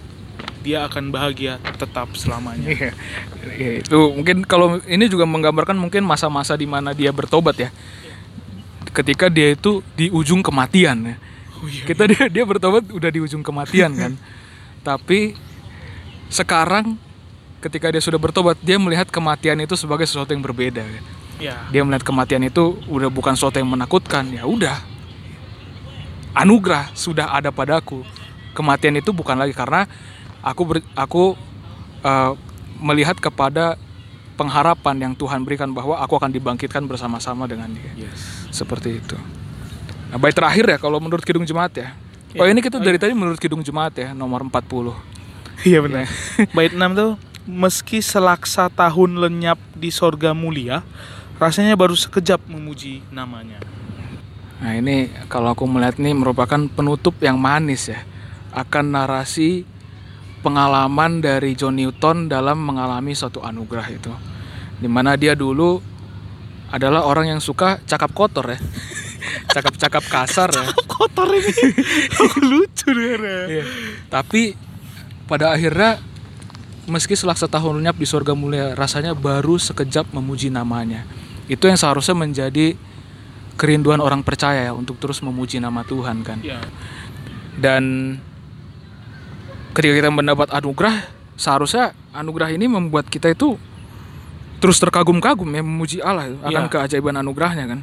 dia 0.64 0.88
akan 0.88 1.12
bahagia 1.12 1.60
tetap 1.76 2.16
selamanya. 2.16 2.72
Iya, 2.72 2.92
Iya, 3.44 3.72
itu 3.84 4.00
mungkin 4.16 4.48
kalau 4.48 4.80
ini 4.88 5.12
juga 5.12 5.28
menggambarkan 5.28 5.76
mungkin 5.76 6.08
masa-masa 6.08 6.56
di 6.56 6.64
mana 6.64 6.96
dia 6.96 7.12
bertobat 7.12 7.60
ya. 7.60 7.70
Ketika 8.96 9.28
dia 9.28 9.52
itu 9.52 9.84
di 10.00 10.08
ujung 10.08 10.40
kematian 10.40 11.14
ya. 11.14 11.16
Oh 11.60 11.68
iya, 11.68 11.84
Kita 11.84 12.08
dia 12.08 12.32
dia 12.32 12.44
bertobat 12.48 12.88
udah 12.88 13.10
di 13.12 13.20
ujung 13.20 13.44
kematian 13.44 13.92
kan. 14.02 14.14
Tapi 14.82 15.36
sekarang 16.32 16.96
ketika 17.60 17.92
dia 17.92 18.00
sudah 18.00 18.18
bertobat 18.18 18.56
dia 18.64 18.80
melihat 18.80 19.12
kematian 19.12 19.60
itu 19.60 19.76
sebagai 19.76 20.08
sesuatu 20.08 20.32
yang 20.32 20.42
berbeda. 20.42 20.82
kan. 20.82 21.04
Ya. 21.44 21.56
Dia 21.76 21.84
melihat 21.84 22.08
kematian 22.08 22.48
itu 22.48 22.80
udah 22.88 23.12
bukan 23.12 23.36
sesuatu 23.36 23.60
yang 23.60 23.68
menakutkan. 23.68 24.32
Ya 24.32 24.48
udah. 24.48 24.80
Anugerah 26.34 26.90
sudah 26.98 27.30
ada 27.36 27.54
padaku. 27.54 28.02
Kematian 28.54 28.98
itu 28.98 29.10
bukan 29.14 29.38
lagi 29.38 29.54
karena 29.54 29.86
aku 30.44 30.62
ber- 30.68 30.90
aku 30.94 31.34
eh, 32.04 32.32
melihat 32.78 33.16
kepada 33.16 33.80
pengharapan 34.36 35.10
yang 35.10 35.14
Tuhan 35.14 35.46
berikan 35.46 35.72
bahwa 35.72 35.96
aku 36.02 36.18
akan 36.18 36.34
dibangkitkan 36.34 36.84
bersama-sama 36.84 37.48
dengan 37.48 37.70
Dia. 37.72 38.10
Yes. 38.10 38.50
Seperti 38.50 39.00
itu. 39.00 39.16
Nah, 40.10 40.18
baik 40.18 40.36
terakhir 40.36 40.66
ya 40.68 40.78
kalau 40.78 40.98
menurut 41.00 41.24
Kidung 41.24 41.46
Jemaat 41.46 41.74
ya. 41.78 41.90
Oh, 42.34 42.46
Ya. 42.46 42.50
ini 42.50 42.66
kita 42.66 42.82
dari 42.82 42.98
tadi 42.98 43.14
menurut 43.14 43.38
Kidung 43.38 43.62
Jemaat 43.62 43.94
ya, 43.94 44.10
nomor 44.12 44.42
40. 44.42 44.94
Iya 45.64 45.86
benar. 45.86 46.10
Bait 46.58 46.74
6 46.74 46.82
tuh 46.98 47.12
meski 47.46 48.02
selaksa 48.02 48.74
tahun 48.74 49.22
lenyap 49.22 49.62
di 49.78 49.94
sorga 49.94 50.34
mulia, 50.34 50.82
rasanya 51.38 51.78
baru 51.78 51.94
sekejap 51.94 52.42
memuji 52.50 53.06
namanya. 53.14 53.62
Nah, 54.64 54.74
ini 54.74 55.14
kalau 55.30 55.54
aku 55.54 55.68
melihat 55.70 56.00
ini 56.02 56.16
merupakan 56.16 56.58
penutup 56.72 57.14
yang 57.22 57.38
manis 57.38 57.92
ya 57.92 58.02
akan 58.50 58.96
narasi 58.96 59.68
pengalaman 60.44 61.24
dari 61.24 61.56
John 61.56 61.80
Newton 61.80 62.28
dalam 62.28 62.60
mengalami 62.60 63.16
suatu 63.16 63.40
anugerah 63.40 63.88
itu. 63.88 64.12
Di 64.84 64.92
mana 64.92 65.16
dia 65.16 65.34
dulu 65.34 65.80
adalah 66.68 67.08
orang 67.08 67.38
yang 67.38 67.42
suka 67.42 67.80
cakap 67.88 68.12
kotor 68.12 68.52
ya. 68.52 68.60
Cakap-cakap 69.56 70.04
kasar 70.12 70.52
ya. 70.52 70.68
Kotor 70.84 71.32
ini. 71.32 71.54
lucu 72.52 72.92
deh. 72.92 73.16
Iya. 73.48 73.66
Tapi 74.12 74.52
pada 75.24 75.56
akhirnya 75.56 76.04
meski 76.92 77.16
selaksa 77.16 77.48
tahun 77.48 77.80
lenyap 77.80 77.96
di 77.96 78.04
sorga 78.04 78.36
mulia 78.36 78.76
rasanya 78.76 79.16
baru 79.16 79.56
sekejap 79.56 80.12
memuji 80.12 80.52
namanya. 80.52 81.08
Itu 81.48 81.72
yang 81.72 81.80
seharusnya 81.80 82.20
menjadi 82.20 82.76
kerinduan 83.56 84.02
orang 84.02 84.26
percaya 84.26 84.68
ya 84.68 84.74
untuk 84.76 85.00
terus 85.00 85.24
memuji 85.24 85.64
nama 85.64 85.86
Tuhan 85.88 86.26
kan. 86.26 86.44
Ya. 86.44 86.60
Dan 87.56 88.18
ketika 89.74 89.94
kita 89.96 90.10
mendapat 90.10 90.50
anugerah, 90.50 91.06
seharusnya 91.34 91.92
anugerah 92.12 92.50
ini 92.50 92.66
membuat 92.66 93.10
kita 93.10 93.30
itu 93.30 93.58
terus 94.58 94.80
terkagum-kagum 94.80 95.50
ya 95.50 95.60
memuji 95.60 95.98
Allah 96.00 96.32
itu 96.32 96.40
akan 96.40 96.66
Iya. 96.66 96.72
keajaiban 96.72 97.16
anugerahnya 97.20 97.66
kan. 97.68 97.80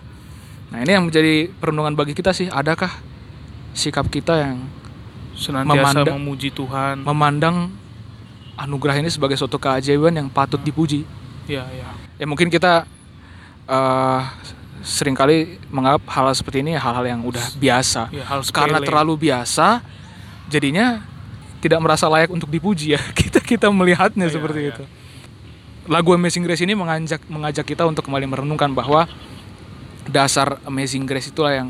Nah 0.70 0.78
ini 0.80 0.91
yang 0.91 1.05
menjadi 1.05 1.51
perenungan 1.53 1.93
bagi 1.93 2.14
kita 2.14 2.30
sih. 2.30 2.49
Adakah 2.49 2.88
sikap 3.72 4.09
kita 4.09 4.38
yang 4.38 4.59
Senantiasa 5.30 6.05
Memandang- 6.05 6.16
memuji 6.20 6.49
Tuhan. 6.53 7.01
memandang 7.01 7.57
anugerah 8.55 9.01
ini 9.01 9.09
sebagai 9.09 9.41
suatu 9.41 9.57
keajaiban 9.57 10.12
yang 10.12 10.28
patut 10.28 10.61
dipuji? 10.61 11.09
Ya, 11.49 11.64
ya. 11.72 11.88
Ya 12.16 12.26
mungkin 12.28 12.53
kita 12.53 12.84
eh 13.64 14.20
sering 14.80 15.12
kali 15.12 15.57
menganggap 15.68 16.05
hal 16.09 16.28
seperti 16.32 16.61
ini 16.61 16.76
hal-hal 16.76 17.05
yang 17.05 17.20
udah 17.24 17.41
biasa. 17.57 18.09
Ya, 18.12 18.24
hal 18.24 18.45
Karena 18.49 18.80
terlalu 18.80 19.28
biasa, 19.28 19.80
jadinya 20.49 21.05
tidak 21.61 21.78
merasa 21.78 22.08
layak 22.08 22.28
untuk 22.28 22.48
dipuji 22.48 22.96
ya. 22.96 23.00
Kita 23.20 23.38
kita 23.38 23.68
melihatnya 23.68 24.26
Iya, 24.26 24.34
seperti 24.34 24.61
iya. 24.61 24.70
itu. 24.72 24.84
Lagu 25.86 26.12
Amazing 26.12 26.44
Grace 26.44 26.62
ini 26.62 26.72
mengajak 26.72 27.24
mengajak 27.26 27.64
kita 27.64 27.82
untuk 27.84 28.04
kembali 28.04 28.26
merenungkan 28.26 28.70
bahwa 28.70 29.04
dasar 30.06 30.58
Amazing 30.64 31.04
Grace 31.04 31.28
itulah 31.28 31.54
yang 31.54 31.68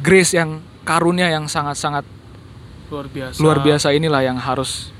grace 0.00 0.34
yang 0.34 0.58
karunia 0.82 1.30
yang 1.30 1.46
sangat-sangat 1.46 2.02
luar 2.88 3.06
biasa. 3.08 3.38
luar 3.40 3.58
biasa 3.60 3.88
inilah 3.90 4.22
yang 4.22 4.36
harus 4.36 4.90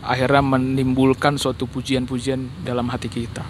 akhirnya 0.00 0.42
menimbulkan 0.42 1.38
suatu 1.38 1.64
pujian-pujian 1.64 2.50
dalam 2.62 2.90
hati 2.90 3.06
kita. 3.06 3.46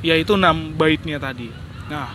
Ya 0.00 0.16
itu 0.16 0.34
enam 0.34 0.72
baitnya 0.74 1.20
tadi. 1.20 1.52
Nah, 1.86 2.10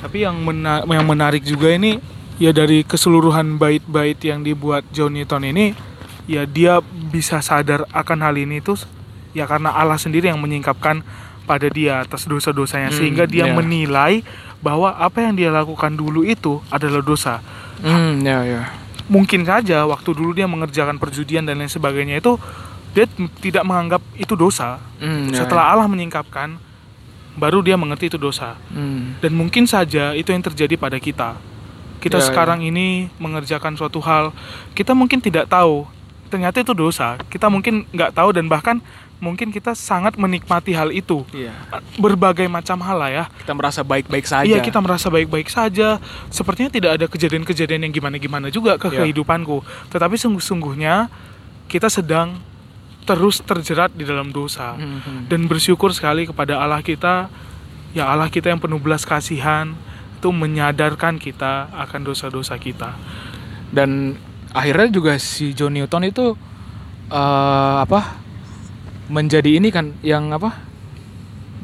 tapi 0.00 0.22
yang 0.22 0.38
mena- 0.40 0.86
yang 0.86 1.04
menarik 1.04 1.42
juga 1.42 1.68
ini 1.68 2.00
ya 2.40 2.50
dari 2.50 2.80
keseluruhan 2.80 3.58
bait-bait 3.58 4.16
yang 4.22 4.40
dibuat 4.40 4.88
John 4.90 5.12
Newton 5.12 5.44
ini 5.44 5.76
ya 6.24 6.44
dia 6.44 6.80
bisa 6.82 7.40
sadar 7.40 7.84
akan 7.90 8.18
hal 8.20 8.34
ini 8.34 8.58
itu 8.58 8.74
ya 9.30 9.44
karena 9.44 9.70
Allah 9.70 9.96
sendiri 9.96 10.26
yang 10.26 10.38
menyingkapkan 10.38 11.00
pada 11.44 11.66
dia 11.66 12.02
atas 12.02 12.24
dosa-dosanya 12.24 12.90
Hmm, 12.90 12.98
sehingga 12.98 13.24
dia 13.24 13.50
ya. 13.50 13.54
menilai 13.54 14.22
bahwa 14.60 14.92
apa 14.92 15.24
yang 15.24 15.34
dia 15.34 15.50
lakukan 15.50 15.90
dulu 15.92 16.22
itu 16.22 16.62
adalah 16.68 17.00
dosa. 17.00 17.42
Hmm, 17.80 18.20
ya 18.20 18.44
ya. 18.44 18.62
Mungkin 19.10 19.42
saja 19.42 19.82
waktu 19.84 20.14
dulu 20.14 20.30
dia 20.30 20.46
mengerjakan 20.46 20.96
perjudian 20.96 21.42
dan 21.42 21.58
lain 21.58 21.66
sebagainya 21.66 22.22
itu 22.22 22.38
dia 22.94 23.06
tidak 23.42 23.66
menganggap 23.66 23.98
itu 24.14 24.34
dosa. 24.34 24.78
Hmm, 25.02 25.30
ya, 25.30 25.42
Setelah 25.42 25.74
Allah 25.74 25.90
menyingkapkan 25.90 26.54
baru 27.34 27.62
dia 27.62 27.74
mengerti 27.74 28.10
itu 28.10 28.18
dosa. 28.18 28.54
ya. 28.70 28.78
Hmm. 28.78 29.18
Dan 29.18 29.34
mungkin 29.34 29.66
saja 29.66 30.14
itu 30.14 30.30
yang 30.30 30.42
terjadi 30.44 30.74
pada 30.74 30.98
kita. 30.98 31.34
Kita 31.98 32.16
Ya, 32.16 32.24
sekarang 32.24 32.62
ini 32.62 33.10
mengerjakan 33.18 33.74
suatu 33.74 33.98
hal, 34.00 34.30
kita 34.72 34.94
mungkin 34.94 35.18
tidak 35.18 35.50
tahu 35.50 35.84
ternyata 36.30 36.62
itu 36.62 36.72
dosa. 36.72 37.18
Kita 37.26 37.50
mungkin 37.50 37.84
nggak 37.90 38.14
tahu 38.14 38.30
dan 38.30 38.46
bahkan 38.46 38.78
mungkin 39.20 39.52
kita 39.52 39.76
sangat 39.76 40.16
menikmati 40.16 40.72
hal 40.72 40.88
itu. 40.88 41.26
Iya. 41.34 41.52
Berbagai 42.00 42.48
macam 42.48 42.80
hal 42.80 42.96
lah 42.96 43.10
ya. 43.12 43.24
Kita 43.28 43.52
merasa 43.52 43.84
baik-baik 43.84 44.24
saja. 44.24 44.48
Iya 44.48 44.64
kita 44.64 44.80
merasa 44.80 45.12
baik-baik 45.12 45.50
saja. 45.50 46.00
Sepertinya 46.32 46.72
tidak 46.72 46.90
ada 46.96 47.06
kejadian-kejadian 47.06 47.90
yang 47.90 47.92
gimana-gimana 47.92 48.48
juga 48.48 48.80
ke 48.80 48.88
Ya. 48.88 49.04
kehidupanku. 49.04 49.60
Tetapi 49.92 50.16
sungguh-sungguhnya 50.16 51.12
kita 51.68 51.92
sedang 51.92 52.40
terus 53.04 53.42
terjerat 53.42 53.90
di 53.92 54.06
dalam 54.06 54.30
dosa 54.30 54.76
Mhm. 54.76 55.26
dan 55.26 55.40
bersyukur 55.50 55.90
sekali 55.90 56.30
kepada 56.30 56.60
Allah 56.60 56.78
kita 56.80 57.26
ya 57.90 58.06
Allah 58.06 58.30
kita 58.30 58.52
yang 58.52 58.60
penuh 58.62 58.78
belas 58.78 59.02
kasihan 59.02 59.72
itu 60.20 60.28
menyadarkan 60.30 61.16
kita 61.16 61.72
akan 61.74 62.00
dosa-dosa 62.06 62.54
kita 62.60 62.94
Dan 63.70 64.18
akhirnya 64.50 64.88
juga 64.90 65.12
si 65.18 65.54
John 65.54 65.74
Newton 65.74 66.06
itu 66.06 66.34
eh, 67.10 67.76
apa? 67.84 68.20
Menjadi 69.10 69.58
ini 69.58 69.74
kan 69.74 69.90
yang 70.06 70.30
apa? 70.30 70.54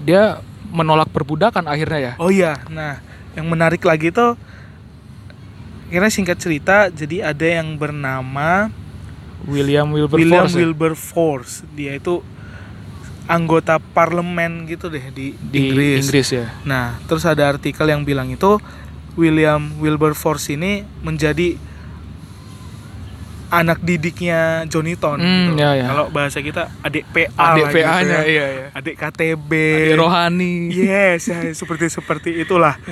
Dia 0.03 0.43
menolak 0.71 1.09
perbudakan 1.15 1.67
akhirnya 1.71 1.99
ya. 1.99 2.13
oh 2.19 2.29
iya 2.29 2.61
nah 2.69 3.01
yang 3.39 3.47
menarik 3.47 3.83
lagi 3.85 4.11
tuh 4.11 4.35
kira 5.89 6.11
singkat 6.11 6.37
cerita 6.41 6.91
jadi 6.91 7.31
ada 7.31 7.47
yang 7.63 7.79
bernama 7.79 8.69
William 9.47 9.87
Wilberforce. 9.95 10.19
William 10.21 10.47
ya? 10.51 10.57
Wilberforce 10.59 11.55
dia 11.73 11.93
itu 11.95 12.25
anggota 13.27 13.79
parlemen 13.79 14.67
gitu 14.71 14.87
deh 14.87 15.03
di, 15.11 15.35
di 15.51 15.71
Inggris. 15.71 16.07
Inggris. 16.07 16.29
ya. 16.31 16.47
Nah, 16.63 16.95
terus 17.11 17.27
ada 17.27 17.51
artikel 17.51 17.87
yang 17.91 18.07
bilang 18.07 18.31
itu 18.31 18.59
William 19.19 19.75
Wilberforce 19.83 20.55
ini 20.55 20.87
menjadi 21.03 21.59
anak 23.49 23.79
didiknya 23.79 24.67
Johnny 24.67 24.95
Ton. 24.95 25.19
Hmm, 25.19 25.55
gitu. 25.55 25.63
ya, 25.63 25.71
ya. 25.75 25.87
Kalau 25.87 26.07
bahasa 26.09 26.39
kita 26.39 26.69
adik 26.81 27.07
PA 27.09 27.31
Adik 27.55 27.63
lah 27.63 27.71
gitu 27.71 27.77
PA-nya, 27.79 28.19
ya. 28.19 28.23
iya, 28.25 28.47
iya. 28.49 28.67
Adik 28.73 28.95
KTB. 28.97 29.51
Adik 29.53 29.97
rohani. 29.97 30.55
Yes, 30.69 31.27
ya, 31.27 31.39
seperti 31.51 31.87
seperti 31.89 32.31
itulah. 32.37 32.75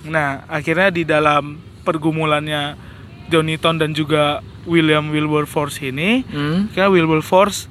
Nah, 0.00 0.48
akhirnya 0.48 0.88
di 0.88 1.04
dalam 1.04 1.60
pergumulannya 1.84 2.72
Johnny 3.28 3.60
Ton 3.60 3.76
dan 3.76 3.92
juga 3.92 4.40
William 4.64 5.12
Wilberforce 5.12 5.76
ini, 5.82 6.24
Hmm. 6.24 6.72
kira 6.72 6.88
Wilberforce 6.88 7.68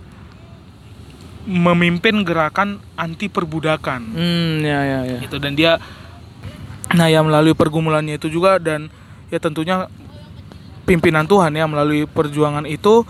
memimpin 1.44 2.22
gerakan 2.22 2.78
anti 2.94 3.26
perbudakan 3.26 4.02
Hmm, 4.14 4.62
ya 4.62 4.80
ya 4.84 5.00
ya. 5.08 5.18
gitu 5.20 5.42
dan 5.42 5.58
dia 5.58 5.82
nah 6.90 7.06
ya 7.06 7.22
melalui 7.22 7.54
pergumulannya 7.54 8.18
itu 8.18 8.30
juga 8.30 8.58
dan 8.58 8.94
ya 9.28 9.38
tentunya 9.38 9.90
pimpinan 10.90 11.30
Tuhan 11.30 11.54
ya 11.54 11.70
melalui 11.70 12.10
perjuangan 12.10 12.66
itu 12.66 13.06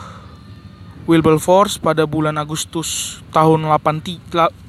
Wilberforce 1.07 1.80
pada 1.80 2.03
bulan 2.03 2.36
Agustus 2.36 3.23
tahun 3.32 3.65
80 3.65 4.19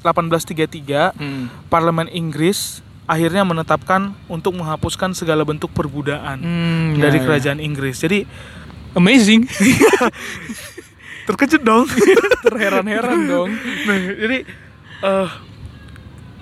1833 0.01 1.13
Hmm. 1.13 1.51
parlemen 1.67 2.07
Inggris 2.07 2.79
akhirnya 3.05 3.43
menetapkan 3.43 4.15
untuk 4.25 4.55
menghapuskan 4.55 5.11
segala 5.11 5.43
bentuk 5.43 5.69
perbudakan 5.69 6.39
Hmm, 6.39 6.87
ya, 6.95 7.03
dari 7.03 7.19
ya. 7.19 7.23
kerajaan 7.27 7.59
Inggris. 7.59 7.99
Jadi 7.99 8.23
Amazing. 8.91 9.47
terkejut 11.27 11.61
dong. 11.61 11.87
Terheran-heran 12.47 13.19
dong. 13.23 13.49
Nah, 13.87 13.97
jadi 14.17 14.37
eh 15.01 15.29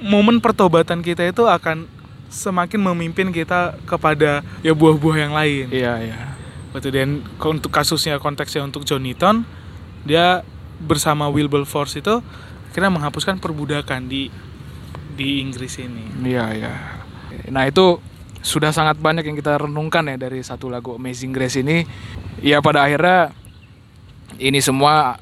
momen 0.02 0.40
pertobatan 0.40 1.04
kita 1.04 1.28
itu 1.28 1.46
akan 1.46 1.86
semakin 2.30 2.80
memimpin 2.80 3.30
kita 3.30 3.78
kepada 3.86 4.42
ya 4.62 4.74
buah-buah 4.74 5.18
yang 5.20 5.34
lain. 5.36 5.66
Iya 5.70 5.94
iya. 6.02 6.18
Betul 6.70 6.94
dan 6.94 7.10
untuk 7.42 7.74
kasusnya 7.74 8.22
konteksnya 8.22 8.62
untuk 8.62 8.86
John 8.86 9.02
Newton, 9.02 9.42
dia 10.06 10.46
bersama 10.80 11.28
Wilberforce 11.28 12.00
itu 12.00 12.22
akhirnya 12.70 12.94
menghapuskan 12.94 13.42
perbudakan 13.42 14.06
di 14.06 14.30
di 15.18 15.42
Inggris 15.44 15.82
ini. 15.82 16.06
Iya 16.24 16.46
iya. 16.56 16.74
Nah 17.52 17.66
itu 17.66 18.00
sudah 18.40 18.72
sangat 18.72 18.96
banyak 18.96 19.28
yang 19.28 19.36
kita 19.36 19.60
renungkan 19.60 20.08
ya 20.08 20.16
dari 20.16 20.40
satu 20.40 20.72
lagu 20.72 20.96
Amazing 20.96 21.34
Grace 21.36 21.60
ini. 21.60 21.84
Ya 22.40 22.64
pada 22.64 22.88
akhirnya 22.88 23.36
ini 24.40 24.64
semua 24.64 25.20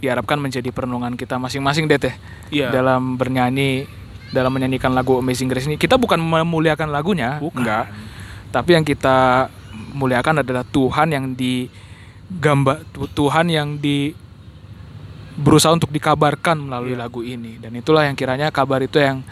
diharapkan 0.00 0.36
menjadi 0.36 0.68
perenungan 0.72 1.16
kita 1.16 1.36
masing-masing 1.36 1.84
deh 1.88 2.00
teh 2.00 2.14
Iya. 2.50 2.72
dalam 2.72 3.14
bernyanyi 3.20 3.84
dalam 4.34 4.50
menyanyikan 4.52 4.90
lagu 4.92 5.22
Amazing 5.22 5.48
Grace 5.48 5.66
ini. 5.70 5.78
Kita 5.78 5.96
bukan 5.96 6.18
memuliakan 6.20 6.90
lagunya, 6.90 7.38
Bukan. 7.38 7.62
enggak. 7.62 7.86
Tapi 8.50 8.70
yang 8.74 8.84
kita 8.84 9.48
muliakan 9.72 10.42
adalah 10.42 10.62
Tuhan 10.62 11.10
yang 11.10 11.32
digambar 11.32 12.82
Tuhan 13.14 13.46
yang 13.48 13.76
di 13.76 14.12
berusaha 15.34 15.72
untuk 15.72 15.88
dikabarkan 15.88 16.58
melalui 16.60 16.92
Iya. 16.94 17.00
lagu 17.00 17.20
ini 17.22 17.56
dan 17.56 17.72
itulah 17.72 18.04
yang 18.04 18.18
kiranya 18.18 18.52
kabar 18.52 18.82
itu 18.82 19.00
yang 19.00 19.22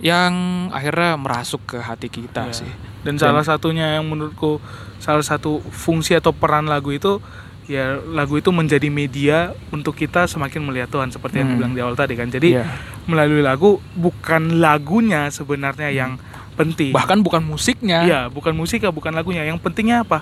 yang 0.00 0.32
akhirnya 0.72 1.16
merasuk 1.16 1.60
ke 1.66 1.78
hati 1.80 2.08
kita 2.08 2.48
Iya. 2.50 2.56
sih. 2.64 2.72
Dan 3.00 3.16
salah 3.16 3.44
satunya 3.44 3.96
yang 4.00 4.04
menurutku 4.08 4.60
salah 5.00 5.24
satu 5.24 5.60
fungsi 5.66 6.12
atau 6.12 6.32
peran 6.32 6.68
lagu 6.68 6.92
itu 6.92 7.20
ya 7.64 7.96
lagu 8.02 8.36
itu 8.36 8.50
menjadi 8.50 8.90
media 8.90 9.54
untuk 9.70 9.94
kita 9.94 10.26
semakin 10.26 10.66
melihat 10.66 10.90
Tuhan 10.90 11.08
seperti 11.08 11.40
yang 11.40 11.54
Hmm. 11.54 11.56
bilang 11.56 11.72
di 11.72 11.80
awal 11.80 11.96
tadi 11.96 12.18
kan. 12.18 12.28
Jadi 12.28 12.58
Iya. 12.58 12.66
melalui 13.06 13.40
lagu 13.40 13.80
bukan 13.94 14.58
lagunya 14.60 15.30
sebenarnya 15.30 15.88
yang 15.88 16.18
penting. 16.60 16.92
Bahkan 16.92 17.18
bukan 17.24 17.42
musiknya. 17.42 18.04
Iya, 18.04 18.20
bukan 18.28 18.52
musiknya, 18.52 18.92
bukan 18.92 19.12
lagunya. 19.16 19.42
Yang 19.42 19.64
pentingnya 19.64 20.04
apa? 20.04 20.20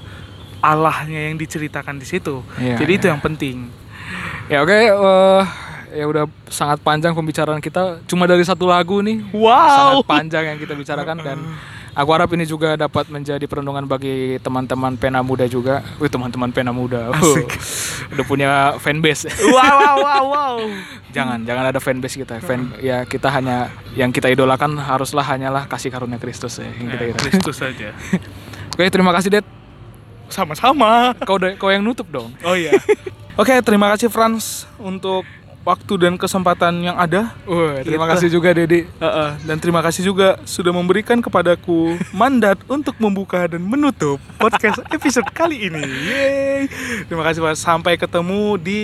Allahnya 0.58 1.30
yang 1.30 1.36
diceritakan 1.38 2.02
di 2.02 2.06
situ. 2.06 2.42
Iya, 2.58 2.78
Jadi 2.78 2.92
itu 2.98 3.06
iya. 3.06 3.12
yang 3.14 3.22
penting. 3.22 3.56
Ya 4.48 4.58
oke, 4.64 4.74
eh, 4.74 5.42
ya 5.94 6.04
udah 6.08 6.24
sangat 6.48 6.80
panjang 6.80 7.12
pembicaraan 7.12 7.60
kita 7.62 8.02
cuma 8.08 8.26
dari 8.26 8.42
satu 8.42 8.66
lagu 8.66 8.98
nih. 9.04 9.22
Wow. 9.30 10.02
Sangat 10.02 10.06
panjang 10.08 10.44
yang 10.54 10.58
kita 10.58 10.74
bicarakan 10.74 11.16
dan 11.22 11.38
aku 11.98 12.10
harap 12.14 12.30
ini 12.30 12.46
juga 12.46 12.78
dapat 12.78 13.10
menjadi 13.10 13.42
perlindungan 13.50 13.90
bagi 13.90 14.38
teman-teman 14.38 14.94
pena 14.94 15.18
muda 15.18 15.50
juga. 15.50 15.82
Wih, 15.98 16.06
teman-teman 16.06 16.54
pena 16.54 16.70
muda. 16.70 17.10
Wow. 17.10 17.42
udah 18.14 18.24
punya 18.24 18.48
fanbase. 18.78 19.26
Wow, 19.42 19.74
wow, 19.82 19.96
wow, 19.98 20.24
wow. 20.30 20.56
jangan, 21.16 21.42
jangan 21.42 21.64
ada 21.74 21.82
fanbase 21.82 22.22
kita. 22.22 22.38
Fan 22.38 22.78
ya 22.78 23.02
kita 23.02 23.26
hanya 23.34 23.74
yang 23.98 24.14
kita 24.14 24.30
idolakan 24.30 24.78
haruslah 24.78 25.26
hanyalah 25.26 25.66
kasih 25.66 25.90
karunia 25.90 26.22
Kristus 26.22 26.62
ya 26.62 26.70
yang 26.70 26.86
kita 26.94 27.02
Eh, 27.02 27.08
idolakan. 27.10 27.24
Kristus 27.34 27.56
saja. 27.58 27.88
Oke, 28.78 28.86
terima 28.94 29.10
kasih, 29.10 29.28
Det. 29.34 29.46
Sama-sama. 30.30 31.16
Kau 31.26 31.40
kau 31.58 31.70
yang 31.72 31.82
nutup 31.82 32.06
dong. 32.12 32.30
Oh 32.46 32.54
iya. 32.54 32.76
Oke, 33.40 33.58
terima 33.64 33.90
kasih 33.90 34.06
Franz 34.06 34.70
untuk 34.78 35.26
waktu 35.62 35.92
dan 35.98 36.14
kesempatan 36.14 36.80
yang 36.80 36.96
ada. 36.96 37.34
Wah, 37.44 37.80
terima 37.80 38.04
Kita- 38.04 38.14
kasih 38.16 38.28
juga 38.30 38.48
Dedi. 38.50 38.86
Heeh, 38.88 39.30
dan 39.44 39.56
terima 39.58 39.80
kasih 39.80 40.02
juga 40.02 40.40
sudah 40.42 40.72
memberikan 40.72 41.18
kepadaku 41.18 41.94
mandat 42.10 42.56
untuk 42.66 42.96
membuka 42.96 43.44
dan 43.46 43.60
menutup 43.60 44.16
podcast 44.36 44.80
episode 44.96 45.28
kali 45.30 45.68
ini. 45.68 45.82
Yeay. 45.82 46.62
Terima 47.04 47.22
kasih 47.22 47.40
Pak. 47.40 47.54
Sampai 47.54 47.94
ketemu 47.94 48.56
di 48.56 48.80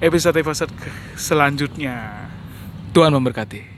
episode-episode 0.00 0.72
selanjutnya. 1.16 2.26
Tuhan 2.92 3.12
memberkati. 3.12 3.75